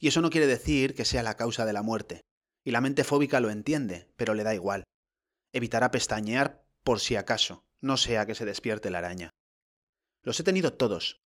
Y 0.00 0.08
eso 0.08 0.20
no 0.20 0.30
quiere 0.30 0.48
decir 0.48 0.96
que 0.96 1.04
sea 1.04 1.22
la 1.22 1.36
causa 1.36 1.64
de 1.64 1.74
la 1.74 1.84
muerte. 1.84 2.22
Y 2.64 2.72
la 2.72 2.80
mente 2.80 3.04
fóbica 3.04 3.38
lo 3.38 3.50
entiende, 3.50 4.10
pero 4.16 4.34
le 4.34 4.42
da 4.42 4.52
igual. 4.52 4.82
Evitará 5.52 5.92
pestañear 5.92 6.66
por 6.82 6.98
si 6.98 7.14
acaso, 7.14 7.62
no 7.80 7.96
sea 7.96 8.26
que 8.26 8.34
se 8.34 8.44
despierte 8.44 8.90
la 8.90 8.98
araña. 8.98 9.30
Los 10.22 10.38
he 10.38 10.44
tenido 10.44 10.72
todos. 10.72 11.20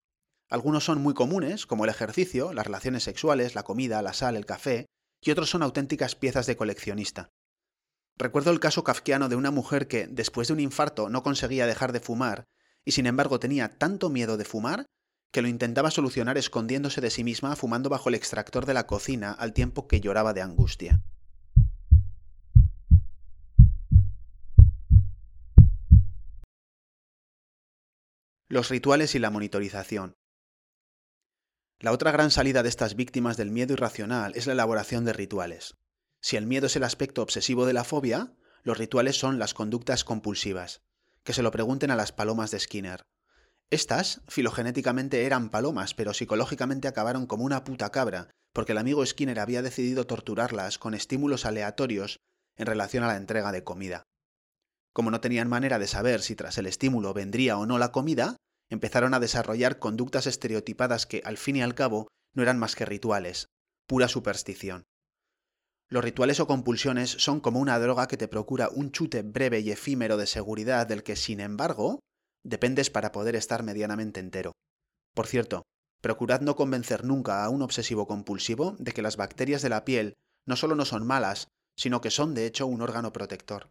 Algunos 0.49 0.85
son 0.85 1.01
muy 1.01 1.15
comunes, 1.15 1.67
como 1.67 1.85
el 1.85 1.91
ejercicio, 1.91 2.53
las 2.53 2.67
relaciones 2.67 3.03
sexuales, 3.03 3.55
la 3.55 3.65
comida, 3.65 4.03
la 4.03 4.13
sal, 4.13 4.37
el 4.37 4.47
café, 4.47 4.87
y 5.21 5.31
otros 5.31 5.51
son 5.51 5.63
auténticas 5.63 6.15
piezas 6.15 6.47
de 6.47 6.57
coleccionista. 6.57 7.31
Recuerdo 8.17 8.53
el 8.53 8.61
caso 8.61 8.85
kafkiano 8.85 9.29
de 9.29 9.37
una 9.37 9.51
mujer 9.51 9.89
que, 9.89 10.07
después 10.07 10.49
de 10.49 10.55
un 10.55 10.61
infarto, 10.61 11.09
no 11.09 11.23
conseguía 11.23 11.67
dejar 11.67 11.93
de 11.93 12.01
fumar, 12.01 12.45
y 12.85 12.93
sin 12.93 13.07
embargo 13.07 13.41
tenía 13.41 13.79
tanto 13.79 14.11
miedo 14.11 14.37
de 14.37 14.45
fumar 14.45 14.87
que 15.33 15.43
lo 15.43 15.49
intentaba 15.49 15.91
solucionar 15.91 16.39
escondiéndose 16.39 17.01
de 17.01 17.11
sí 17.11 17.25
misma 17.25 17.57
fumando 17.57 17.89
bajo 17.91 18.09
el 18.09 18.15
extractor 18.15 18.67
de 18.67 18.75
la 18.75 18.87
cocina 18.87 19.33
al 19.33 19.53
tiempo 19.53 19.89
que 19.89 20.01
lloraba 20.01 20.33
de 20.33 20.43
angustia. 20.43 21.03
Los 28.55 28.69
rituales 28.69 29.17
y 29.17 29.19
la 29.19 29.31
monitorización. 29.31 30.15
La 31.81 31.91
otra 31.91 32.13
gran 32.13 32.31
salida 32.31 32.63
de 32.63 32.69
estas 32.69 32.95
víctimas 32.95 33.37
del 33.37 33.51
miedo 33.51 33.73
irracional 33.73 34.31
es 34.37 34.47
la 34.47 34.53
elaboración 34.53 35.05
de 35.05 35.13
rituales. 35.13 35.75
Si 36.21 36.37
el 36.37 36.47
miedo 36.47 36.69
es 36.69 36.77
el 36.77 36.85
aspecto 36.85 37.21
obsesivo 37.21 37.67
de 37.67 37.73
la 37.73 37.83
fobia, 37.83 38.37
los 38.63 38.79
rituales 38.79 39.19
son 39.19 39.41
las 39.41 39.55
conductas 39.55 40.05
compulsivas. 40.05 40.83
Que 41.25 41.33
se 41.33 41.43
lo 41.43 41.51
pregunten 41.51 41.91
a 41.91 41.97
las 41.97 42.13
palomas 42.13 42.53
de 42.53 42.61
Skinner. 42.61 43.03
Estas, 43.71 44.21
filogenéticamente, 44.29 45.27
eran 45.27 45.51
palomas, 45.51 45.93
pero 45.93 46.15
psicológicamente 46.15 46.87
acabaron 46.87 47.27
como 47.27 47.43
una 47.43 47.65
puta 47.65 47.91
cabra, 47.91 48.31
porque 48.53 48.71
el 48.71 48.79
amigo 48.79 49.05
Skinner 49.05 49.41
había 49.41 49.63
decidido 49.63 50.07
torturarlas 50.07 50.79
con 50.79 50.95
estímulos 50.95 51.45
aleatorios 51.45 52.21
en 52.57 52.67
relación 52.67 53.03
a 53.03 53.09
la 53.09 53.17
entrega 53.17 53.51
de 53.51 53.65
comida. 53.65 54.05
Como 54.93 55.11
no 55.11 55.21
tenían 55.21 55.49
manera 55.49 55.81
de 55.81 55.89
saber 55.89 56.23
si 56.23 56.37
tras 56.37 56.57
el 56.57 56.67
estímulo 56.67 57.13
vendría 57.15 57.59
o 57.59 57.67
no 57.67 57.79
la 57.79 57.91
comida, 57.91 58.37
empezaron 58.71 59.15
a 59.15 59.21
desarrollar 59.21 59.79
conductas 59.79 60.27
estereotipadas 60.27 61.07
que, 61.07 61.23
al 61.25 61.39
fin 61.39 61.57
y 61.57 61.63
al 61.63 61.75
cabo, 61.75 62.09
no 62.35 62.43
eran 62.43 62.59
más 62.59 62.75
que 62.75 62.85
rituales, 62.85 63.49
pura 63.87 64.09
superstición. 64.09 64.85
Los 65.89 66.03
rituales 66.03 66.41
o 66.41 66.47
compulsiones 66.47 67.11
son 67.11 67.41
como 67.41 67.61
una 67.61 67.79
droga 67.79 68.09
que 68.09 68.17
te 68.17 68.29
procura 68.29 68.69
un 68.71 68.91
chute 68.91 69.23
breve 69.23 69.61
y 69.61 69.71
efímero 69.71 70.17
de 70.17 70.27
seguridad 70.27 70.87
del 70.87 71.03
que, 71.03 71.15
sin 71.15 71.41
embargo, 71.41 72.01
dependes 72.43 72.91
para 72.91 73.13
poder 73.13 73.37
estar 73.37 73.63
medianamente 73.63 74.21
entero. 74.21 74.53
Por 75.15 75.27
cierto, 75.27 75.63
procurad 76.01 76.41
no 76.41 76.57
convencer 76.57 77.05
nunca 77.05 77.45
a 77.45 77.49
un 77.51 77.63
obsesivo 77.63 78.07
compulsivo 78.07 78.77
de 78.79 78.93
que 78.93 79.03
las 79.03 79.17
bacterias 79.17 79.63
de 79.63 79.69
la 79.69 79.85
piel 79.85 80.15
no 80.47 80.57
solo 80.57 80.75
no 80.75 80.85
son 80.85 81.07
malas, 81.07 81.49
sino 81.77 82.01
que 82.01 82.11
son 82.11 82.35
de 82.35 82.47
hecho 82.47 82.67
un 82.67 82.83
órgano 82.83 83.13
protector. 83.13 83.71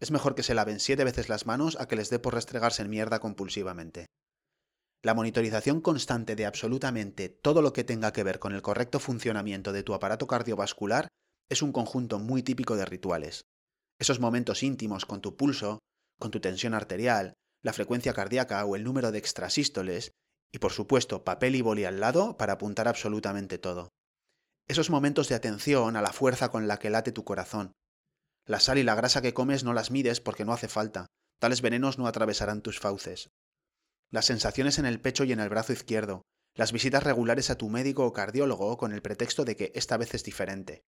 Es 0.00 0.10
mejor 0.10 0.34
que 0.34 0.42
se 0.42 0.54
laven 0.54 0.80
siete 0.80 1.04
veces 1.04 1.28
las 1.28 1.46
manos 1.46 1.76
a 1.78 1.86
que 1.86 1.96
les 1.96 2.10
dé 2.10 2.18
por 2.18 2.34
restregarse 2.34 2.82
en 2.82 2.90
mierda 2.90 3.20
compulsivamente. 3.20 4.06
La 5.04 5.14
monitorización 5.14 5.80
constante 5.80 6.36
de 6.36 6.46
absolutamente 6.46 7.28
todo 7.28 7.60
lo 7.60 7.72
que 7.72 7.82
tenga 7.82 8.12
que 8.12 8.22
ver 8.22 8.38
con 8.38 8.54
el 8.54 8.62
correcto 8.62 9.00
funcionamiento 9.00 9.72
de 9.72 9.82
tu 9.82 9.94
aparato 9.94 10.28
cardiovascular 10.28 11.08
es 11.48 11.60
un 11.60 11.72
conjunto 11.72 12.20
muy 12.20 12.44
típico 12.44 12.76
de 12.76 12.84
rituales. 12.84 13.42
Esos 13.98 14.20
momentos 14.20 14.62
íntimos 14.62 15.04
con 15.04 15.20
tu 15.20 15.36
pulso, 15.36 15.80
con 16.20 16.30
tu 16.30 16.38
tensión 16.38 16.72
arterial, 16.72 17.34
la 17.62 17.72
frecuencia 17.72 18.14
cardíaca 18.14 18.64
o 18.64 18.76
el 18.76 18.84
número 18.84 19.10
de 19.10 19.18
extrasístoles, 19.18 20.12
y 20.52 20.58
por 20.58 20.70
supuesto 20.70 21.24
papel 21.24 21.56
y 21.56 21.62
boli 21.62 21.84
al 21.84 21.98
lado 21.98 22.36
para 22.36 22.52
apuntar 22.52 22.86
absolutamente 22.86 23.58
todo. 23.58 23.88
Esos 24.68 24.88
momentos 24.88 25.28
de 25.28 25.34
atención 25.34 25.96
a 25.96 26.02
la 26.02 26.12
fuerza 26.12 26.48
con 26.50 26.68
la 26.68 26.78
que 26.78 26.90
late 26.90 27.10
tu 27.10 27.24
corazón. 27.24 27.72
La 28.46 28.60
sal 28.60 28.78
y 28.78 28.84
la 28.84 28.94
grasa 28.94 29.20
que 29.20 29.34
comes 29.34 29.64
no 29.64 29.72
las 29.72 29.90
mides 29.90 30.20
porque 30.20 30.44
no 30.44 30.52
hace 30.52 30.68
falta, 30.68 31.06
tales 31.40 31.60
venenos 31.60 31.98
no 31.98 32.06
atravesarán 32.06 32.62
tus 32.62 32.78
fauces. 32.78 33.30
Las 34.12 34.26
sensaciones 34.26 34.78
en 34.78 34.84
el 34.84 35.00
pecho 35.00 35.24
y 35.24 35.32
en 35.32 35.40
el 35.40 35.48
brazo 35.48 35.72
izquierdo, 35.72 36.20
las 36.54 36.70
visitas 36.70 37.02
regulares 37.02 37.48
a 37.48 37.56
tu 37.56 37.70
médico 37.70 38.04
o 38.04 38.12
cardiólogo 38.12 38.76
con 38.76 38.92
el 38.92 39.00
pretexto 39.00 39.46
de 39.46 39.56
que 39.56 39.72
esta 39.74 39.96
vez 39.96 40.12
es 40.12 40.22
diferente. 40.22 40.82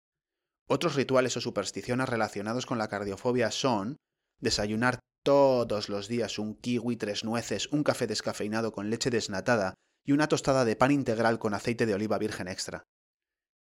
Otros 0.68 0.96
rituales 0.96 1.36
o 1.36 1.40
supersticiones 1.40 2.08
relacionados 2.08 2.66
con 2.66 2.78
la 2.78 2.88
cardiofobia 2.88 3.52
son 3.52 3.96
desayunar 4.40 4.98
todos 5.22 5.88
los 5.88 6.08
días 6.08 6.40
un 6.40 6.56
kiwi, 6.56 6.96
tres 6.96 7.22
nueces, 7.22 7.68
un 7.68 7.84
café 7.84 8.08
descafeinado 8.08 8.72
con 8.72 8.90
leche 8.90 9.08
desnatada 9.08 9.74
y 10.04 10.10
una 10.10 10.26
tostada 10.26 10.64
de 10.64 10.74
pan 10.74 10.90
integral 10.90 11.38
con 11.38 11.54
aceite 11.54 11.86
de 11.86 11.94
oliva 11.94 12.18
virgen 12.18 12.48
extra. 12.48 12.82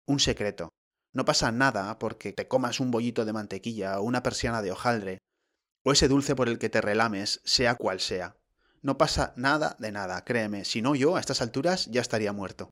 Un 0.06 0.20
secreto. 0.20 0.70
No 1.16 1.26
pasa 1.26 1.52
nada 1.52 1.98
porque 1.98 2.32
te 2.32 2.48
comas 2.48 2.80
un 2.80 2.92
bollito 2.92 3.26
de 3.26 3.34
mantequilla 3.34 4.00
o 4.00 4.04
una 4.04 4.22
persiana 4.22 4.62
de 4.62 4.72
hojaldre, 4.72 5.18
o 5.84 5.94
ese 5.94 6.08
dulce 6.08 6.36
por 6.36 6.48
el 6.48 6.60
que 6.60 6.70
te 6.70 6.82
relames, 6.82 7.42
sea 7.44 7.74
cual 7.74 8.00
sea. 8.00 8.36
No 8.88 8.98
pasa 8.98 9.34
nada 9.36 9.75
de 9.79 9.91
nada, 9.91 10.24
créeme, 10.24 10.63
si 10.63 10.82
no 10.82 10.96
yo 10.96 11.17
a 11.17 11.20
estas 11.20 11.41
alturas 11.41 11.88
ya 11.88 12.00
estaría 12.00 12.32
muerto. 12.32 12.70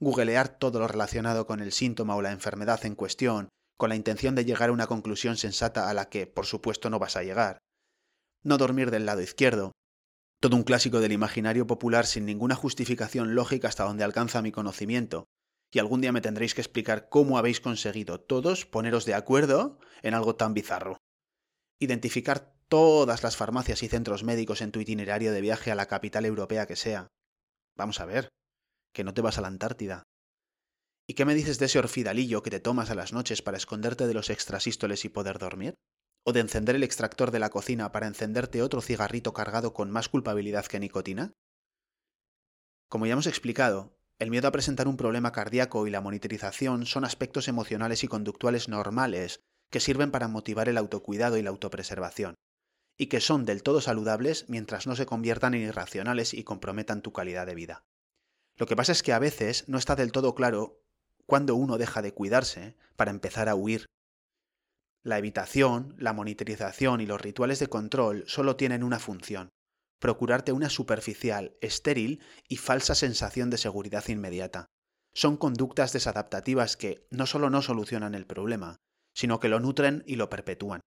Googlear 0.00 0.48
todo 0.48 0.80
lo 0.80 0.88
relacionado 0.88 1.46
con 1.46 1.60
el 1.60 1.70
síntoma 1.70 2.16
o 2.16 2.22
la 2.22 2.32
enfermedad 2.32 2.84
en 2.84 2.96
cuestión, 2.96 3.48
con 3.78 3.90
la 3.90 3.94
intención 3.94 4.34
de 4.34 4.44
llegar 4.44 4.70
a 4.70 4.72
una 4.72 4.88
conclusión 4.88 5.36
sensata 5.36 5.88
a 5.88 5.94
la 5.94 6.08
que, 6.08 6.26
por 6.26 6.44
supuesto, 6.46 6.90
no 6.90 6.98
vas 6.98 7.16
a 7.16 7.22
llegar 7.22 7.58
no 8.42 8.58
dormir 8.58 8.90
del 8.90 9.06
lado 9.06 9.20
izquierdo. 9.20 9.70
Todo 10.40 10.56
un 10.56 10.64
clásico 10.64 10.98
del 10.98 11.12
imaginario 11.12 11.68
popular 11.68 12.04
sin 12.04 12.26
ninguna 12.26 12.56
justificación 12.56 13.36
lógica 13.36 13.68
hasta 13.68 13.84
donde 13.84 14.02
alcanza 14.02 14.42
mi 14.42 14.50
conocimiento, 14.50 15.26
y 15.70 15.78
algún 15.78 16.00
día 16.00 16.10
me 16.10 16.20
tendréis 16.20 16.54
que 16.54 16.62
explicar 16.62 17.08
cómo 17.08 17.38
habéis 17.38 17.60
conseguido 17.60 18.18
todos 18.18 18.66
poneros 18.66 19.04
de 19.04 19.14
acuerdo 19.14 19.78
en 20.02 20.14
algo 20.14 20.34
tan 20.34 20.52
bizarro. 20.52 20.98
Identificar 21.82 22.54
todas 22.68 23.24
las 23.24 23.36
farmacias 23.36 23.82
y 23.82 23.88
centros 23.88 24.22
médicos 24.22 24.60
en 24.60 24.70
tu 24.70 24.78
itinerario 24.78 25.32
de 25.32 25.40
viaje 25.40 25.72
a 25.72 25.74
la 25.74 25.86
capital 25.86 26.24
europea 26.24 26.64
que 26.64 26.76
sea. 26.76 27.08
Vamos 27.76 27.98
a 27.98 28.04
ver, 28.04 28.28
que 28.94 29.02
no 29.02 29.14
te 29.14 29.20
vas 29.20 29.36
a 29.36 29.40
la 29.40 29.48
Antártida. 29.48 30.04
¿Y 31.08 31.14
qué 31.14 31.24
me 31.24 31.34
dices 31.34 31.58
de 31.58 31.66
ese 31.66 31.80
orfidalillo 31.80 32.44
que 32.44 32.50
te 32.50 32.60
tomas 32.60 32.90
a 32.90 32.94
las 32.94 33.12
noches 33.12 33.42
para 33.42 33.56
esconderte 33.56 34.06
de 34.06 34.14
los 34.14 34.30
extrasístoles 34.30 35.04
y 35.04 35.08
poder 35.08 35.40
dormir? 35.40 35.74
¿O 36.24 36.32
de 36.32 36.38
encender 36.38 36.76
el 36.76 36.84
extractor 36.84 37.32
de 37.32 37.40
la 37.40 37.50
cocina 37.50 37.90
para 37.90 38.06
encenderte 38.06 38.62
otro 38.62 38.80
cigarrito 38.80 39.32
cargado 39.32 39.74
con 39.74 39.90
más 39.90 40.08
culpabilidad 40.08 40.66
que 40.66 40.78
nicotina? 40.78 41.32
Como 42.88 43.06
ya 43.06 43.14
hemos 43.14 43.26
explicado, 43.26 43.98
el 44.20 44.30
miedo 44.30 44.46
a 44.46 44.52
presentar 44.52 44.86
un 44.86 44.96
problema 44.96 45.32
cardíaco 45.32 45.88
y 45.88 45.90
la 45.90 46.00
monitorización 46.00 46.86
son 46.86 47.04
aspectos 47.04 47.48
emocionales 47.48 48.04
y 48.04 48.06
conductuales 48.06 48.68
normales 48.68 49.40
que 49.72 49.80
sirven 49.80 50.12
para 50.12 50.28
motivar 50.28 50.68
el 50.68 50.78
autocuidado 50.78 51.38
y 51.38 51.42
la 51.42 51.50
autopreservación, 51.50 52.36
y 52.96 53.06
que 53.06 53.20
son 53.20 53.44
del 53.44 53.64
todo 53.64 53.80
saludables 53.80 54.44
mientras 54.48 54.86
no 54.86 54.94
se 54.94 55.06
conviertan 55.06 55.54
en 55.54 55.62
irracionales 55.62 56.34
y 56.34 56.44
comprometan 56.44 57.02
tu 57.02 57.12
calidad 57.12 57.46
de 57.46 57.56
vida. 57.56 57.82
Lo 58.56 58.66
que 58.66 58.76
pasa 58.76 58.92
es 58.92 59.02
que 59.02 59.14
a 59.14 59.18
veces 59.18 59.68
no 59.68 59.78
está 59.78 59.96
del 59.96 60.12
todo 60.12 60.34
claro 60.34 60.84
cuándo 61.26 61.56
uno 61.56 61.78
deja 61.78 62.02
de 62.02 62.12
cuidarse 62.12 62.76
para 62.96 63.10
empezar 63.10 63.48
a 63.48 63.54
huir 63.54 63.86
la 65.02 65.18
evitación, 65.18 65.96
la 65.98 66.12
monitorización 66.12 67.00
y 67.00 67.06
los 67.06 67.20
rituales 67.20 67.58
de 67.58 67.66
control 67.66 68.22
solo 68.28 68.54
tienen 68.54 68.84
una 68.84 69.00
función, 69.00 69.48
procurarte 69.98 70.52
una 70.52 70.68
superficial, 70.68 71.56
estéril 71.60 72.20
y 72.46 72.58
falsa 72.58 72.94
sensación 72.94 73.50
de 73.50 73.58
seguridad 73.58 74.06
inmediata. 74.06 74.66
Son 75.12 75.36
conductas 75.36 75.92
desadaptativas 75.92 76.76
que 76.76 77.08
no 77.10 77.26
solo 77.26 77.50
no 77.50 77.62
solucionan 77.62 78.14
el 78.14 78.26
problema, 78.26 78.76
sino 79.14 79.40
que 79.40 79.48
lo 79.48 79.60
nutren 79.60 80.02
y 80.06 80.16
lo 80.16 80.28
perpetúan. 80.28 80.80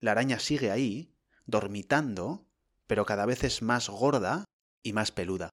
La 0.00 0.12
araña 0.12 0.38
sigue 0.38 0.70
ahí, 0.70 1.14
dormitando, 1.46 2.46
pero 2.86 3.06
cada 3.06 3.26
vez 3.26 3.44
es 3.44 3.62
más 3.62 3.88
gorda 3.88 4.44
y 4.82 4.92
más 4.92 5.12
peluda. 5.12 5.50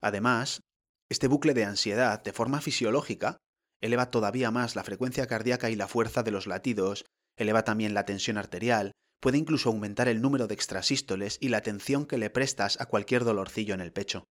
Además, 0.00 0.60
este 1.08 1.28
bucle 1.28 1.54
de 1.54 1.64
ansiedad, 1.64 2.22
de 2.22 2.32
forma 2.32 2.60
fisiológica, 2.60 3.36
eleva 3.80 4.10
todavía 4.10 4.50
más 4.50 4.76
la 4.76 4.84
frecuencia 4.84 5.26
cardíaca 5.26 5.70
y 5.70 5.76
la 5.76 5.88
fuerza 5.88 6.22
de 6.22 6.30
los 6.30 6.46
latidos, 6.46 7.04
eleva 7.36 7.64
también 7.64 7.94
la 7.94 8.04
tensión 8.04 8.38
arterial, 8.38 8.92
puede 9.20 9.38
incluso 9.38 9.68
aumentar 9.68 10.08
el 10.08 10.20
número 10.20 10.48
de 10.48 10.54
extrasístoles 10.54 11.38
y 11.40 11.48
la 11.48 11.58
atención 11.58 12.06
que 12.06 12.18
le 12.18 12.30
prestas 12.30 12.80
a 12.80 12.86
cualquier 12.86 13.24
dolorcillo 13.24 13.74
en 13.74 13.80
el 13.80 13.92
pecho. 13.92 14.24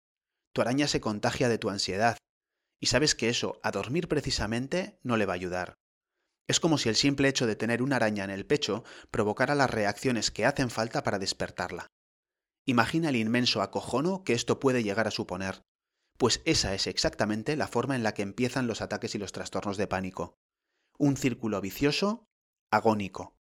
Tu 0.54 0.62
araña 0.62 0.88
se 0.88 1.00
contagia 1.00 1.48
de 1.50 1.60
tu 1.60 1.70
ansiedad, 1.70 2.18
y 2.80 2.88
sabes 2.88 3.14
que 3.14 3.30
eso, 3.30 3.60
a 3.62 3.72
dormir 3.72 4.08
precisamente, 4.08 5.00
no 5.04 5.18
le 5.18 5.26
va 5.26 5.34
a 5.34 5.36
ayudar. 5.36 5.74
Es 6.50 6.60
como 6.60 6.78
si 6.78 6.90
el 6.90 6.96
simple 6.98 7.30
hecho 7.30 7.48
de 7.48 7.56
tener 7.56 7.82
una 7.82 7.96
araña 7.96 8.26
en 8.26 8.30
el 8.30 8.46
pecho 8.46 8.84
provocara 9.10 9.56
las 9.56 9.70
reacciones 9.70 10.32
que 10.32 10.46
hacen 10.46 10.70
falta 10.70 11.04
para 11.04 11.20
despertarla. 11.20 11.88
Imagina 12.66 13.08
el 13.08 13.16
inmenso 13.16 13.62
acojono 13.62 14.26
que 14.26 14.34
esto 14.34 14.60
puede 14.60 14.84
llegar 14.84 15.08
a 15.08 15.12
suponer 15.12 15.64
pues 16.20 16.42
esa 16.44 16.76
es 16.76 16.86
exactamente 16.86 17.56
la 17.56 17.70
forma 17.70 17.96
en 17.96 18.04
la 18.04 18.14
que 18.14 18.24
empiezan 18.24 18.68
los 18.68 18.82
ataques 18.82 19.16
y 19.16 19.18
los 19.18 19.32
trastornos 19.32 19.78
de 19.78 19.88
pánico. 19.88 20.38
Un 20.98 21.16
círculo 21.16 21.62
vicioso, 21.62 22.26
agónico. 22.70 23.38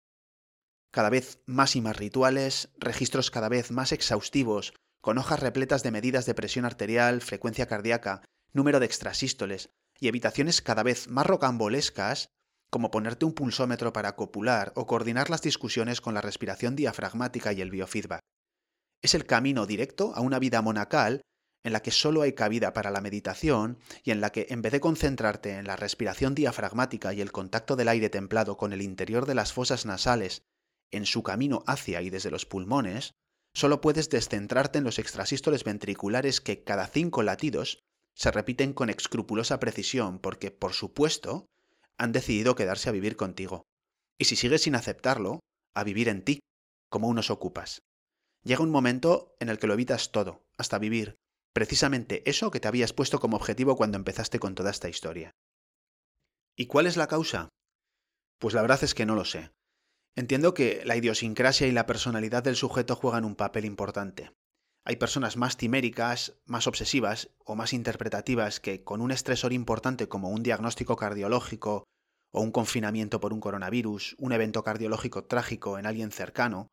Cada 0.91 1.11
vez 1.11 1.43
más 1.45 1.75
y 1.75 1.81
más 1.81 1.95
rituales, 1.95 2.73
registros 2.79 3.29
cada 3.29 3.47
vez 3.47 3.69
más 3.69 3.91
exhaustivos, 3.91 4.73
con 5.01 5.19
hojas 5.19 5.39
repletas 5.39 5.83
de 5.83 5.91
medidas 5.91 6.25
de 6.25 6.33
presión 6.33 6.65
arterial, 6.65 7.21
frecuencia 7.21 7.67
cardíaca, 7.67 8.23
número 8.53 8.79
de 8.79 8.87
extrasístoles, 8.87 9.69
y 9.99 10.07
evitaciones 10.07 10.63
cada 10.63 10.81
vez 10.81 11.07
más 11.07 11.27
rocambolescas, 11.27 12.29
como 12.73 12.89
ponerte 12.89 13.23
un 13.23 13.33
pulsómetro 13.33 13.93
para 13.93 14.15
copular 14.15 14.73
o 14.75 14.87
coordinar 14.87 15.29
las 15.29 15.43
discusiones 15.43 16.01
con 16.01 16.15
la 16.15 16.21
respiración 16.21 16.75
diafragmática 16.75 17.53
y 17.53 17.61
el 17.61 17.69
biofeedback. 17.69 18.21
Es 19.03 19.13
el 19.13 19.27
camino 19.27 19.67
directo 19.67 20.11
a 20.15 20.21
una 20.21 20.39
vida 20.39 20.59
monacal 20.63 21.21
en 21.63 21.71
la 21.71 21.83
que 21.83 21.91
solo 21.91 22.23
hay 22.23 22.33
cabida 22.33 22.73
para 22.73 22.89
la 22.89 22.99
meditación 22.99 23.77
y 24.03 24.09
en 24.09 24.21
la 24.21 24.31
que 24.31 24.47
en 24.49 24.63
vez 24.63 24.71
de 24.71 24.79
concentrarte 24.79 25.51
en 25.51 25.67
la 25.67 25.75
respiración 25.75 26.33
diafragmática 26.33 27.13
y 27.13 27.21
el 27.21 27.31
contacto 27.31 27.75
del 27.75 27.89
aire 27.89 28.09
templado 28.09 28.57
con 28.57 28.73
el 28.73 28.81
interior 28.81 29.27
de 29.27 29.35
las 29.35 29.53
fosas 29.53 29.85
nasales 29.85 30.41
en 30.89 31.05
su 31.05 31.21
camino 31.21 31.63
hacia 31.67 32.01
y 32.01 32.09
desde 32.09 32.31
los 32.31 32.47
pulmones, 32.47 33.13
solo 33.53 33.81
puedes 33.81 34.09
descentrarte 34.09 34.79
en 34.79 34.83
los 34.83 34.97
extrasístoles 34.97 35.63
ventriculares 35.63 36.41
que 36.41 36.63
cada 36.63 36.87
cinco 36.87 37.21
latidos 37.21 37.83
se 38.15 38.31
repiten 38.31 38.73
con 38.73 38.89
escrupulosa 38.89 39.59
precisión 39.59 40.17
porque, 40.17 40.49
por 40.49 40.73
supuesto, 40.73 41.45
han 41.97 42.11
decidido 42.11 42.55
quedarse 42.55 42.89
a 42.89 42.91
vivir 42.91 43.15
contigo. 43.15 43.63
Y 44.17 44.25
si 44.25 44.35
sigues 44.35 44.61
sin 44.63 44.75
aceptarlo, 44.75 45.39
a 45.75 45.83
vivir 45.83 46.09
en 46.09 46.23
ti, 46.23 46.39
como 46.89 47.07
unos 47.07 47.29
ocupas. 47.31 47.81
llega 48.43 48.61
un 48.61 48.71
momento 48.71 49.35
en 49.39 49.49
el 49.49 49.57
que 49.57 49.67
lo 49.67 49.73
evitas 49.73 50.11
todo, 50.11 50.43
hasta 50.57 50.77
vivir, 50.77 51.15
precisamente 51.53 52.29
eso 52.29 52.51
que 52.51 52.59
te 52.59 52.67
habías 52.67 52.93
puesto 52.93 53.19
como 53.19 53.37
objetivo 53.37 53.77
cuando 53.77 53.97
empezaste 53.97 54.37
con 54.39 54.53
toda 54.53 54.69
esta 54.69 54.89
historia. 54.89 55.31
¿Y 56.55 56.67
cuál 56.67 56.85
es 56.85 56.97
la 56.97 57.07
causa? 57.07 57.49
Pues 58.39 58.53
la 58.53 58.61
verdad 58.61 58.83
es 58.83 58.93
que 58.93 59.05
no 59.05 59.15
lo 59.15 59.25
sé. 59.25 59.51
Entiendo 60.15 60.53
que 60.53 60.83
la 60.85 60.95
idiosincrasia 60.95 61.67
y 61.67 61.71
la 61.71 61.85
personalidad 61.85 62.43
del 62.43 62.55
sujeto 62.55 62.95
juegan 62.95 63.25
un 63.25 63.35
papel 63.35 63.65
importante. 63.65 64.31
Hay 64.85 64.97
personas 64.97 65.37
más 65.37 65.55
timéricas, 65.55 66.33
más 66.45 66.67
obsesivas 66.67 67.29
o 67.45 67.55
más 67.55 67.71
interpretativas 67.71 68.59
que, 68.59 68.83
con 68.83 68.99
un 68.99 69.11
estresor 69.11 69.53
importante 69.53 70.09
como 70.09 70.29
un 70.29 70.43
diagnóstico 70.43 70.97
cardiológico 70.97 71.85
o 72.31 72.41
un 72.41 72.51
confinamiento 72.51 73.21
por 73.21 73.31
un 73.31 73.39
coronavirus, 73.39 74.15
un 74.19 74.33
evento 74.33 74.63
cardiológico 74.63 75.23
trágico 75.23 75.79
en 75.79 75.85
alguien 75.85 76.11
cercano, 76.11 76.67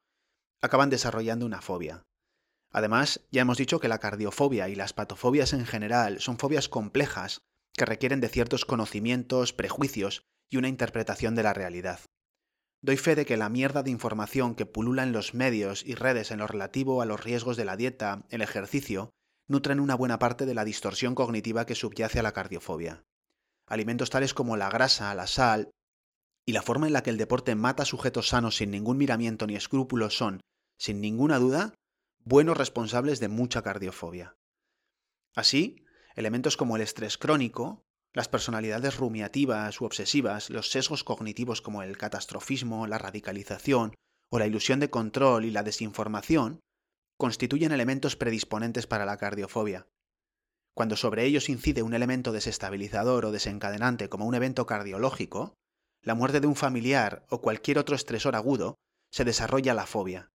acaban 0.61 0.91
desarrollando 0.91 1.47
una 1.47 1.61
fobia. 1.61 2.03
Además, 2.73 3.27
ya 3.31 3.43
hemos 3.43 3.59
dicho 3.59 3.79
que 3.79 3.89
la 3.89 3.99
cardiofobia 3.99 4.69
y 4.69 4.75
las 4.75 4.93
patofobias 4.93 5.53
en 5.53 5.67
general 5.67 6.21
son 6.21 6.39
fobias 6.39 6.69
complejas 6.69 7.43
que 7.75 7.85
requieren 7.85 8.21
de 8.21 8.29
ciertos 8.29 8.65
conocimientos, 8.65 9.53
prejuicios 9.53 10.23
y 10.49 10.57
una 10.57 10.69
interpretación 10.69 11.35
de 11.35 11.43
la 11.45 11.53
realidad. 11.53 12.01
Doy 12.83 12.97
fe 12.97 13.15
de 13.15 13.27
que 13.27 13.37
la 13.37 13.51
mierda 13.51 13.83
de 13.83 13.91
información 13.91 14.55
que 14.55 14.65
pulula 14.65 15.03
en 15.03 15.13
los 15.13 15.35
medios 15.35 15.85
y 15.85 15.95
redes 15.95 16.31
en 16.31 16.39
lo 16.39 16.47
relativo 16.47 17.03
a 17.03 17.07
los 17.07 17.23
riesgos 17.23 17.57
de 17.57 17.67
la 17.67 17.77
dieta, 17.77 18.25
el 18.31 18.41
ejercicio, 18.41 19.11
nutren 19.49 19.81
una 19.81 19.95
buena 19.95 20.19
parte 20.19 20.47
de 20.47 20.55
la 20.55 20.65
distorsión 20.65 21.15
cognitiva 21.15 21.67
que 21.67 21.75
subyace 21.75 22.21
a 22.21 22.23
la 22.23 22.33
cardiofobia. 22.33 23.05
Alimentos 23.67 24.09
tales 24.09 24.33
como 24.33 24.57
la 24.57 24.71
grasa, 24.71 25.15
la 25.15 25.27
sal 25.27 25.71
y 26.47 26.53
la 26.53 26.63
forma 26.63 26.87
en 26.87 26.95
la 26.95 27.03
que 27.03 27.11
el 27.11 27.19
deporte 27.19 27.55
mata 27.55 27.85
sujetos 27.85 28.29
sanos 28.29 28.57
sin 28.57 28.71
ningún 28.71 28.97
miramiento 28.97 29.47
ni 29.47 29.57
escrúpulos 29.57 30.17
son, 30.17 30.41
sin 30.79 31.01
ninguna 31.01 31.39
duda, 31.39 31.75
buenos 32.25 32.57
responsables 32.57 33.21
de 33.21 33.29
mucha 33.29 33.63
cardiofobia. 33.63 34.37
Así, 35.35 35.85
elementos 36.15 36.57
como 36.57 36.77
el 36.77 36.83
estrés 36.83 37.19
crónico, 37.19 37.85
las 38.13 38.29
personalidades 38.29 38.97
rumiativas 38.97 39.81
u 39.81 39.85
obsesivas, 39.85 40.51
los 40.51 40.71
sesgos 40.71 41.05
cognitivos 41.05 41.63
como 41.63 41.83
el 41.83 41.97
catastrofismo, 41.97 42.87
la 42.87 42.99
radicalización 42.99 43.95
o 44.31 44.39
la 44.39 44.47
ilusión 44.47 44.81
de 44.81 44.91
control 44.91 45.45
y 45.45 45.51
la 45.51 45.63
desinformación, 45.63 46.61
constituyen 47.17 47.73
elementos 47.73 48.17
predisponentes 48.17 48.87
para 48.87 49.05
la 49.05 49.17
cardiofobia. 49.17 49.87
Cuando 50.75 50.97
sobre 50.97 51.25
ellos 51.25 51.49
incide 51.49 51.83
un 51.83 51.95
elemento 51.95 52.33
desestabilizador 52.33 53.27
o 53.27 53.33
desencadenante 53.33 54.09
como 54.09 54.27
un 54.27 54.35
evento 54.35 54.67
cardiológico, 54.67 55.55
la 56.03 56.15
muerte 56.15 56.41
de 56.41 56.47
un 56.47 56.57
familiar 56.57 57.27
o 57.29 57.41
cualquier 57.43 57.79
otro 57.79 57.95
estresor 57.95 58.35
agudo, 58.35 58.77
se 59.11 59.25
desarrolla 59.25 59.75
la 59.75 59.87
fobia. 59.87 60.31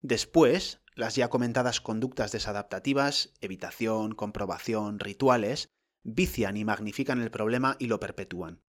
Después, 0.00 0.80
las 0.94 1.16
ya 1.16 1.28
comentadas 1.28 1.80
conductas 1.80 2.32
desadaptativas, 2.32 3.34
evitación, 3.40 4.14
comprobación, 4.14 4.98
rituales, 4.98 5.68
vician 6.04 6.56
y 6.56 6.64
magnifican 6.64 7.20
el 7.20 7.30
problema 7.30 7.76
y 7.78 7.86
lo 7.86 8.00
perpetúan. 8.00 8.62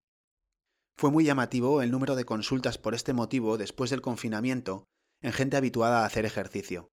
Fue 0.96 1.12
muy 1.12 1.24
llamativo 1.24 1.82
el 1.82 1.92
número 1.92 2.16
de 2.16 2.26
consultas 2.26 2.78
por 2.78 2.94
este 2.94 3.14
motivo 3.14 3.58
después 3.58 3.90
del 3.90 4.02
confinamiento 4.02 4.88
en 5.22 5.34
gente 5.34 5.58
habituada 5.58 6.04
a 6.04 6.06
hacer 6.06 6.26
ejercicio. 6.26 6.92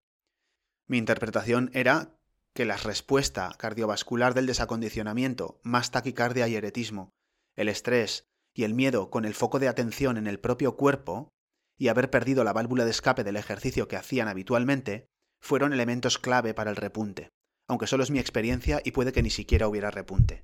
Mi 0.86 0.98
interpretación 0.98 1.70
era 1.74 2.16
que 2.54 2.64
la 2.64 2.76
respuesta 2.76 3.54
cardiovascular 3.58 4.34
del 4.34 4.46
desacondicionamiento, 4.46 5.60
más 5.62 5.90
taquicardia 5.90 6.48
y 6.48 6.56
eretismo, 6.56 7.10
el 7.56 7.68
estrés 7.68 8.28
y 8.54 8.64
el 8.64 8.74
miedo 8.74 9.10
con 9.10 9.24
el 9.24 9.34
foco 9.34 9.58
de 9.58 9.68
atención 9.68 10.16
en 10.16 10.26
el 10.26 10.40
propio 10.40 10.76
cuerpo, 10.76 11.28
y 11.76 11.88
haber 11.88 12.10
perdido 12.10 12.44
la 12.44 12.52
válvula 12.52 12.84
de 12.84 12.90
escape 12.90 13.24
del 13.24 13.36
ejercicio 13.36 13.88
que 13.88 13.96
hacían 13.96 14.28
habitualmente, 14.28 15.06
fueron 15.40 15.72
elementos 15.72 16.18
clave 16.18 16.52
para 16.54 16.70
el 16.70 16.76
repunte 16.76 17.30
aunque 17.70 17.86
solo 17.86 18.02
es 18.02 18.10
mi 18.10 18.18
experiencia 18.18 18.82
y 18.84 18.90
puede 18.90 19.12
que 19.12 19.22
ni 19.22 19.30
siquiera 19.30 19.68
hubiera 19.68 19.92
repunte. 19.92 20.42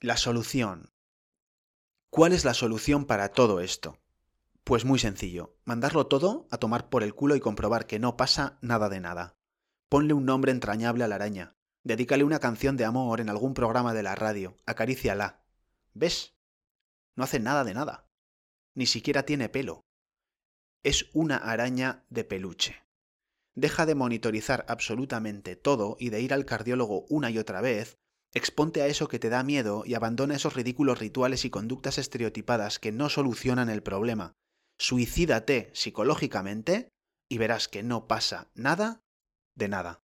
La 0.00 0.16
solución. 0.16 0.88
¿Cuál 2.08 2.32
es 2.32 2.46
la 2.46 2.54
solución 2.54 3.04
para 3.04 3.28
todo 3.28 3.60
esto? 3.60 3.98
Pues 4.64 4.86
muy 4.86 4.98
sencillo, 4.98 5.54
mandarlo 5.66 6.06
todo 6.06 6.48
a 6.50 6.56
tomar 6.56 6.88
por 6.88 7.02
el 7.02 7.14
culo 7.14 7.36
y 7.36 7.40
comprobar 7.40 7.86
que 7.86 7.98
no 7.98 8.16
pasa 8.16 8.56
nada 8.62 8.88
de 8.88 9.00
nada. 9.00 9.36
Ponle 9.90 10.14
un 10.14 10.24
nombre 10.24 10.50
entrañable 10.50 11.04
a 11.04 11.08
la 11.08 11.16
araña, 11.16 11.56
dedícale 11.84 12.24
una 12.24 12.40
canción 12.40 12.78
de 12.78 12.86
amor 12.86 13.20
en 13.20 13.28
algún 13.28 13.52
programa 13.52 13.92
de 13.92 14.02
la 14.02 14.14
radio, 14.14 14.56
acaríciala. 14.64 15.44
¿Ves? 15.92 16.38
No 17.16 17.24
hace 17.24 17.38
nada 17.38 17.64
de 17.64 17.74
nada. 17.74 18.08
Ni 18.74 18.86
siquiera 18.86 19.24
tiene 19.24 19.50
pelo 19.50 19.85
es 20.86 21.10
una 21.12 21.36
araña 21.36 22.04
de 22.10 22.22
peluche. 22.22 22.84
Deja 23.56 23.86
de 23.86 23.96
monitorizar 23.96 24.64
absolutamente 24.68 25.56
todo 25.56 25.96
y 25.98 26.10
de 26.10 26.20
ir 26.20 26.32
al 26.32 26.44
cardiólogo 26.44 27.06
una 27.08 27.28
y 27.28 27.38
otra 27.38 27.60
vez, 27.60 27.98
exponte 28.32 28.82
a 28.82 28.86
eso 28.86 29.08
que 29.08 29.18
te 29.18 29.28
da 29.28 29.42
miedo 29.42 29.82
y 29.84 29.94
abandona 29.94 30.36
esos 30.36 30.54
ridículos 30.54 31.00
rituales 31.00 31.44
y 31.44 31.50
conductas 31.50 31.98
estereotipadas 31.98 32.78
que 32.78 32.92
no 32.92 33.08
solucionan 33.08 33.68
el 33.68 33.82
problema. 33.82 34.34
Suicídate 34.78 35.72
psicológicamente 35.74 36.90
y 37.28 37.38
verás 37.38 37.66
que 37.66 37.82
no 37.82 38.06
pasa 38.06 38.52
nada 38.54 39.00
de 39.56 39.66
nada. 39.66 40.04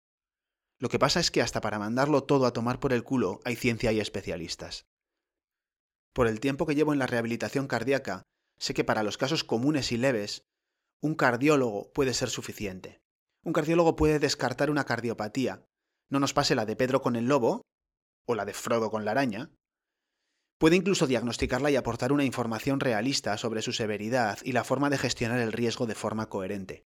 Lo 0.79 0.91
que 0.91 0.99
pasa 0.99 1.21
es 1.21 1.31
que 1.31 1.41
hasta 1.41 1.63
para 1.63 1.79
mandarlo 1.79 2.25
todo 2.25 2.45
a 2.45 2.53
tomar 2.53 2.81
por 2.81 2.93
el 2.93 3.03
culo 3.03 3.41
hay 3.47 3.57
ciencia 3.57 3.93
y 3.93 4.01
especialistas. 4.01 4.85
Por 6.13 6.27
el 6.27 6.39
tiempo 6.39 6.67
que 6.67 6.75
llevo 6.75 6.93
en 6.93 6.99
la 6.99 7.07
rehabilitación 7.07 7.67
cardíaca, 7.67 8.25
sé 8.59 8.75
que 8.75 8.85
para 8.85 9.03
los 9.03 9.17
casos 9.17 9.43
comunes 9.43 9.91
y 9.91 9.97
leves, 9.97 10.45
un 11.03 11.15
cardiólogo 11.15 11.93
puede 11.93 12.15
ser 12.15 12.31
suficiente. 12.31 13.01
Un 13.43 13.53
cardiólogo 13.53 13.97
puede 13.97 14.19
descartar 14.19 14.71
una 14.71 14.85
cardiopatía. 14.85 15.65
No 16.11 16.21
nos 16.21 16.33
pase 16.33 16.55
la 16.55 16.67
de 16.67 16.77
Pedro 16.77 17.01
con 17.01 17.17
el 17.17 17.27
lobo, 17.27 17.63
o 18.27 18.35
la 18.35 18.45
de 18.45 18.55
Frodo 18.55 18.91
con 18.91 19.05
la 19.05 19.13
araña. 19.13 19.51
Puede 20.59 20.77
incluso 20.77 21.07
diagnosticarla 21.07 21.71
y 21.71 21.77
aportar 21.77 22.13
una 22.13 22.25
información 22.25 22.81
realista 22.81 23.37
sobre 23.37 23.63
su 23.63 23.73
severidad 23.73 24.39
y 24.43 24.53
la 24.53 24.65
forma 24.65 24.91
de 24.91 24.99
gestionar 24.99 25.39
el 25.39 25.53
riesgo 25.53 25.87
de 25.87 25.95
forma 25.95 26.29
coherente. 26.29 26.85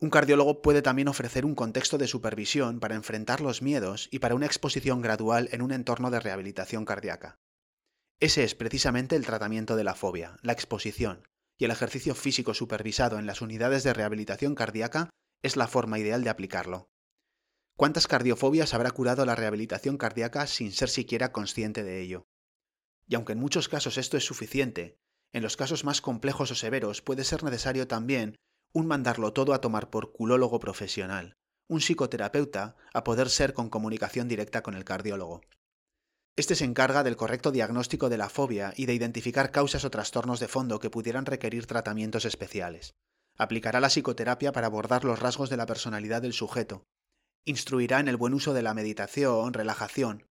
Un 0.00 0.10
cardiólogo 0.10 0.60
puede 0.60 0.82
también 0.82 1.08
ofrecer 1.08 1.44
un 1.44 1.54
contexto 1.54 1.98
de 1.98 2.08
supervisión 2.08 2.80
para 2.80 2.94
enfrentar 2.94 3.40
los 3.40 3.62
miedos 3.62 4.08
y 4.10 4.18
para 4.18 4.34
una 4.34 4.46
exposición 4.46 5.00
gradual 5.00 5.48
en 5.52 5.62
un 5.62 5.70
entorno 5.70 6.10
de 6.10 6.20
rehabilitación 6.20 6.84
cardíaca. 6.84 7.38
Ese 8.20 8.42
es 8.42 8.54
precisamente 8.54 9.16
el 9.16 9.26
tratamiento 9.26 9.76
de 9.76 9.84
la 9.84 9.94
fobia, 9.94 10.38
la 10.42 10.52
exposición, 10.52 11.28
y 11.58 11.64
el 11.64 11.70
ejercicio 11.70 12.14
físico 12.14 12.54
supervisado 12.54 13.18
en 13.18 13.26
las 13.26 13.40
unidades 13.40 13.84
de 13.84 13.92
rehabilitación 13.92 14.54
cardíaca 14.54 15.10
es 15.42 15.56
la 15.56 15.68
forma 15.68 15.98
ideal 15.98 16.24
de 16.24 16.30
aplicarlo. 16.30 16.88
¿Cuántas 17.76 18.06
cardiofobias 18.06 18.72
habrá 18.72 18.90
curado 18.90 19.24
la 19.26 19.34
rehabilitación 19.34 19.98
cardíaca 19.98 20.46
sin 20.46 20.72
ser 20.72 20.88
siquiera 20.88 21.32
consciente 21.32 21.82
de 21.82 22.00
ello? 22.00 22.26
Y 23.06 23.16
aunque 23.16 23.32
en 23.32 23.40
muchos 23.40 23.68
casos 23.68 23.98
esto 23.98 24.16
es 24.16 24.24
suficiente, 24.24 24.96
en 25.32 25.42
los 25.42 25.56
casos 25.56 25.84
más 25.84 26.00
complejos 26.00 26.50
o 26.52 26.54
severos 26.54 27.02
puede 27.02 27.24
ser 27.24 27.42
necesario 27.42 27.88
también 27.88 28.36
un 28.72 28.86
mandarlo 28.86 29.32
todo 29.32 29.52
a 29.52 29.60
tomar 29.60 29.90
por 29.90 30.12
culólogo 30.12 30.60
profesional, 30.60 31.36
un 31.68 31.80
psicoterapeuta 31.80 32.76
a 32.92 33.04
poder 33.04 33.28
ser 33.28 33.52
con 33.52 33.70
comunicación 33.70 34.28
directa 34.28 34.62
con 34.62 34.74
el 34.74 34.84
cardiólogo. 34.84 35.42
Este 36.36 36.56
se 36.56 36.64
encarga 36.64 37.04
del 37.04 37.16
correcto 37.16 37.52
diagnóstico 37.52 38.08
de 38.08 38.18
la 38.18 38.28
fobia 38.28 38.74
y 38.76 38.86
de 38.86 38.94
identificar 38.94 39.52
causas 39.52 39.84
o 39.84 39.90
trastornos 39.90 40.40
de 40.40 40.48
fondo 40.48 40.80
que 40.80 40.90
pudieran 40.90 41.26
requerir 41.26 41.66
tratamientos 41.66 42.24
especiales. 42.24 42.96
Aplicará 43.38 43.80
la 43.80 43.88
psicoterapia 43.88 44.50
para 44.50 44.66
abordar 44.66 45.04
los 45.04 45.20
rasgos 45.20 45.48
de 45.48 45.56
la 45.56 45.66
personalidad 45.66 46.22
del 46.22 46.32
sujeto. 46.32 46.86
Instruirá 47.44 48.00
en 48.00 48.08
el 48.08 48.16
buen 48.16 48.34
uso 48.34 48.52
de 48.52 48.62
la 48.62 48.74
meditación, 48.74 49.52
relajación. 49.52 50.26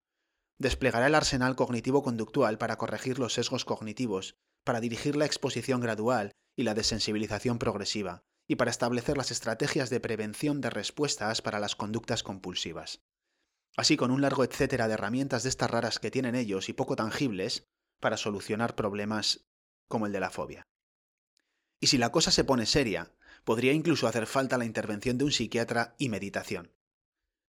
Desplegará 0.60 1.08
el 1.08 1.16
arsenal 1.16 1.56
cognitivo-conductual 1.56 2.58
para 2.58 2.78
corregir 2.78 3.18
los 3.18 3.34
sesgos 3.34 3.64
cognitivos, 3.64 4.36
para 4.66 4.82
dirigir 4.82 5.16
la 5.16 5.26
exposición 5.26 5.80
gradual 5.80 6.34
y 6.58 6.64
la 6.64 6.74
desensibilización 6.74 7.60
progresiva, 7.60 8.24
y 8.46 8.58
para 8.58 8.72
establecer 8.72 9.16
las 9.16 9.32
estrategias 9.32 9.90
de 9.90 10.02
prevención 10.02 10.60
de 10.60 10.70
respuestas 10.70 11.42
para 11.42 11.62
las 11.62 11.78
conductas 11.78 12.24
compulsivas 12.24 13.00
así 13.76 13.98
con 13.98 14.12
un 14.12 14.22
largo 14.22 14.44
etcétera 14.44 14.88
de 14.88 14.94
herramientas 14.94 15.44
de 15.44 15.50
estas 15.50 15.70
raras 15.70 16.00
que 16.00 16.12
tienen 16.12 16.36
ellos 16.36 16.70
y 16.70 16.74
poco 16.74 16.96
tangibles 16.96 17.68
para 18.00 18.18
solucionar 18.18 18.76
problemas 18.76 19.46
como 19.88 20.06
el 20.06 20.12
de 20.12 20.20
la 20.20 20.30
fobia. 20.30 20.68
Y 21.80 21.88
si 21.88 21.98
la 21.98 22.12
cosa 22.12 22.32
se 22.32 22.44
pone 22.44 22.66
seria, 22.66 23.14
podría 23.44 23.74
incluso 23.74 24.08
hacer 24.08 24.26
falta 24.26 24.58
la 24.58 24.66
intervención 24.66 25.18
de 25.18 25.26
un 25.26 25.32
psiquiatra 25.32 25.96
y 25.98 26.10
meditación. 26.10 26.72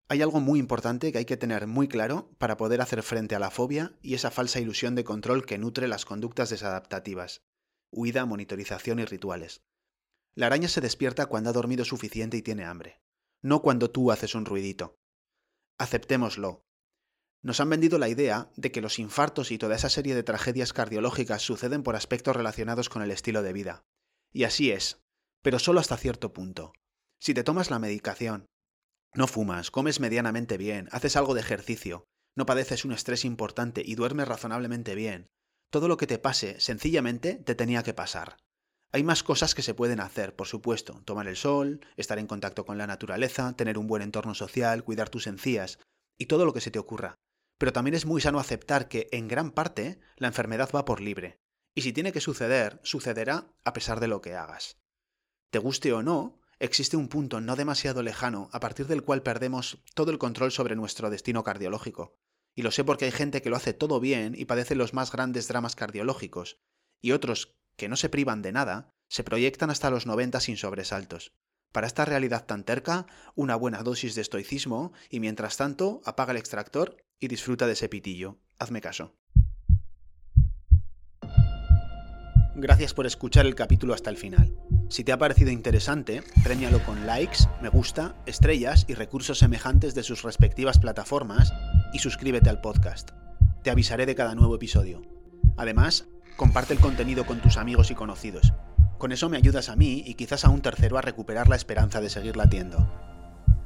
Hay 0.08 0.22
algo 0.22 0.40
muy 0.40 0.58
importante 0.58 1.12
que 1.12 1.18
hay 1.18 1.24
que 1.24 1.36
tener 1.36 1.66
muy 1.66 1.86
claro 1.86 2.30
para 2.38 2.56
poder 2.56 2.80
hacer 2.80 3.02
frente 3.02 3.36
a 3.36 3.38
la 3.38 3.50
fobia 3.50 3.96
y 4.02 4.14
esa 4.14 4.30
falsa 4.30 4.58
ilusión 4.58 4.96
de 4.96 5.04
control 5.04 5.46
que 5.46 5.58
nutre 5.58 5.86
las 5.86 6.04
conductas 6.04 6.50
desadaptativas, 6.50 7.42
huida, 7.90 8.26
monitorización 8.26 8.98
y 8.98 9.04
rituales. 9.04 9.62
La 10.34 10.46
araña 10.46 10.68
se 10.68 10.80
despierta 10.80 11.26
cuando 11.26 11.50
ha 11.50 11.52
dormido 11.52 11.84
suficiente 11.84 12.36
y 12.36 12.42
tiene 12.42 12.64
hambre, 12.64 13.00
no 13.42 13.62
cuando 13.62 13.90
tú 13.90 14.10
haces 14.10 14.34
un 14.34 14.46
ruidito. 14.46 14.99
Aceptémoslo. 15.80 16.66
Nos 17.40 17.58
han 17.58 17.70
vendido 17.70 17.98
la 17.98 18.10
idea 18.10 18.50
de 18.54 18.70
que 18.70 18.82
los 18.82 18.98
infartos 18.98 19.50
y 19.50 19.56
toda 19.56 19.76
esa 19.76 19.88
serie 19.88 20.14
de 20.14 20.22
tragedias 20.22 20.74
cardiológicas 20.74 21.40
suceden 21.40 21.82
por 21.82 21.96
aspectos 21.96 22.36
relacionados 22.36 22.90
con 22.90 23.00
el 23.00 23.10
estilo 23.10 23.42
de 23.42 23.54
vida. 23.54 23.86
Y 24.30 24.44
así 24.44 24.72
es, 24.72 25.00
pero 25.40 25.58
solo 25.58 25.80
hasta 25.80 25.96
cierto 25.96 26.34
punto. 26.34 26.74
Si 27.18 27.32
te 27.32 27.44
tomas 27.44 27.70
la 27.70 27.78
medicación, 27.78 28.44
no 29.14 29.26
fumas, 29.26 29.70
comes 29.70 30.00
medianamente 30.00 30.58
bien, 30.58 30.90
haces 30.92 31.16
algo 31.16 31.32
de 31.32 31.40
ejercicio, 31.40 32.04
no 32.36 32.44
padeces 32.44 32.84
un 32.84 32.92
estrés 32.92 33.24
importante 33.24 33.82
y 33.82 33.94
duermes 33.94 34.28
razonablemente 34.28 34.94
bien, 34.94 35.28
todo 35.70 35.88
lo 35.88 35.96
que 35.96 36.06
te 36.06 36.18
pase 36.18 36.60
sencillamente 36.60 37.36
te 37.36 37.54
tenía 37.54 37.82
que 37.82 37.94
pasar. 37.94 38.36
Hay 38.92 39.04
más 39.04 39.22
cosas 39.22 39.54
que 39.54 39.62
se 39.62 39.74
pueden 39.74 40.00
hacer, 40.00 40.34
por 40.34 40.48
supuesto, 40.48 41.00
tomar 41.04 41.28
el 41.28 41.36
sol, 41.36 41.80
estar 41.96 42.18
en 42.18 42.26
contacto 42.26 42.64
con 42.64 42.76
la 42.76 42.88
naturaleza, 42.88 43.52
tener 43.52 43.78
un 43.78 43.86
buen 43.86 44.02
entorno 44.02 44.34
social, 44.34 44.82
cuidar 44.82 45.08
tus 45.08 45.28
encías 45.28 45.78
y 46.18 46.26
todo 46.26 46.44
lo 46.44 46.52
que 46.52 46.60
se 46.60 46.72
te 46.72 46.80
ocurra. 46.80 47.14
Pero 47.56 47.72
también 47.72 47.94
es 47.94 48.04
muy 48.04 48.20
sano 48.20 48.40
aceptar 48.40 48.88
que, 48.88 49.08
en 49.12 49.28
gran 49.28 49.52
parte, 49.52 50.00
la 50.16 50.26
enfermedad 50.26 50.70
va 50.74 50.84
por 50.84 51.00
libre. 51.00 51.38
Y 51.72 51.82
si 51.82 51.92
tiene 51.92 52.10
que 52.10 52.20
suceder, 52.20 52.80
sucederá 52.82 53.52
a 53.64 53.72
pesar 53.72 54.00
de 54.00 54.08
lo 54.08 54.20
que 54.20 54.34
hagas. 54.34 54.80
Te 55.50 55.60
guste 55.60 55.92
o 55.92 56.02
no, 56.02 56.40
existe 56.58 56.96
un 56.96 57.08
punto 57.08 57.40
no 57.40 57.54
demasiado 57.54 58.02
lejano 58.02 58.48
a 58.52 58.58
partir 58.58 58.88
del 58.88 59.04
cual 59.04 59.22
perdemos 59.22 59.78
todo 59.94 60.10
el 60.10 60.18
control 60.18 60.50
sobre 60.50 60.74
nuestro 60.74 61.10
destino 61.10 61.44
cardiológico. 61.44 62.16
Y 62.56 62.62
lo 62.62 62.72
sé 62.72 62.82
porque 62.82 63.04
hay 63.04 63.12
gente 63.12 63.40
que 63.40 63.50
lo 63.50 63.56
hace 63.56 63.72
todo 63.72 64.00
bien 64.00 64.34
y 64.36 64.46
padece 64.46 64.74
los 64.74 64.94
más 64.94 65.12
grandes 65.12 65.46
dramas 65.46 65.76
cardiológicos, 65.76 66.58
y 67.00 67.12
otros 67.12 67.59
que 67.80 67.88
no 67.88 67.96
se 67.96 68.10
privan 68.10 68.42
de 68.42 68.52
nada, 68.52 68.92
se 69.08 69.24
proyectan 69.24 69.70
hasta 69.70 69.88
los 69.88 70.04
90 70.04 70.38
sin 70.40 70.58
sobresaltos. 70.58 71.32
Para 71.72 71.86
esta 71.86 72.04
realidad 72.04 72.44
tan 72.44 72.62
terca, 72.62 73.06
una 73.34 73.56
buena 73.56 73.82
dosis 73.82 74.14
de 74.14 74.20
estoicismo 74.20 74.92
y 75.08 75.18
mientras 75.18 75.56
tanto 75.56 76.02
apaga 76.04 76.32
el 76.32 76.36
extractor 76.36 76.98
y 77.18 77.28
disfruta 77.28 77.66
de 77.66 77.72
ese 77.72 77.88
pitillo. 77.88 78.36
Hazme 78.58 78.82
caso. 78.82 79.16
Gracias 82.54 82.92
por 82.92 83.06
escuchar 83.06 83.46
el 83.46 83.54
capítulo 83.54 83.94
hasta 83.94 84.10
el 84.10 84.18
final. 84.18 84.54
Si 84.90 85.02
te 85.02 85.12
ha 85.12 85.18
parecido 85.18 85.50
interesante, 85.50 86.22
premialo 86.44 86.84
con 86.84 87.06
likes, 87.06 87.38
me 87.62 87.70
gusta, 87.70 88.14
estrellas 88.26 88.84
y 88.88 88.94
recursos 88.94 89.38
semejantes 89.38 89.94
de 89.94 90.02
sus 90.02 90.20
respectivas 90.22 90.78
plataformas 90.78 91.54
y 91.94 92.00
suscríbete 92.00 92.50
al 92.50 92.60
podcast. 92.60 93.12
Te 93.62 93.70
avisaré 93.70 94.04
de 94.04 94.16
cada 94.16 94.34
nuevo 94.34 94.56
episodio. 94.56 95.00
Además, 95.56 96.08
comparte 96.40 96.72
el 96.72 96.80
contenido 96.80 97.26
con 97.26 97.42
tus 97.42 97.58
amigos 97.58 97.90
y 97.90 97.94
conocidos. 97.94 98.54
Con 98.96 99.12
eso 99.12 99.28
me 99.28 99.36
ayudas 99.36 99.68
a 99.68 99.76
mí 99.76 100.02
y 100.06 100.14
quizás 100.14 100.46
a 100.46 100.48
un 100.48 100.62
tercero 100.62 100.96
a 100.96 101.02
recuperar 101.02 101.50
la 101.50 101.56
esperanza 101.56 102.00
de 102.00 102.08
seguir 102.08 102.34
latiendo. 102.38 102.90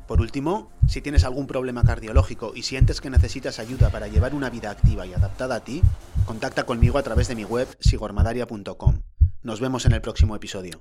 Por 0.09 0.21
último, 0.21 0.73
si 0.89 1.01
tienes 1.01 1.23
algún 1.23 1.47
problema 1.47 1.85
cardiológico 1.85 2.51
y 2.53 2.65
sientes 2.65 3.01
que 3.01 3.11
necesitas 3.11 3.61
ayuda 3.61 3.91
para 3.91 4.09
llevar 4.09 4.35
una 4.35 4.51
vida 4.51 4.73
activa 4.73 5.07
y 5.07 5.15
adaptada 5.15 5.55
a 5.55 5.61
ti, 5.61 5.83
contacta 6.27 6.67
conmigo 6.67 6.99
a 6.99 7.05
través 7.05 7.29
de 7.29 7.37
mi 7.37 7.45
web 7.45 7.69
sigormadaria.com. 7.79 9.03
Nos 9.43 9.61
vemos 9.61 9.87
en 9.87 9.93
el 9.93 10.01
próximo 10.01 10.35
episodio. 10.35 10.81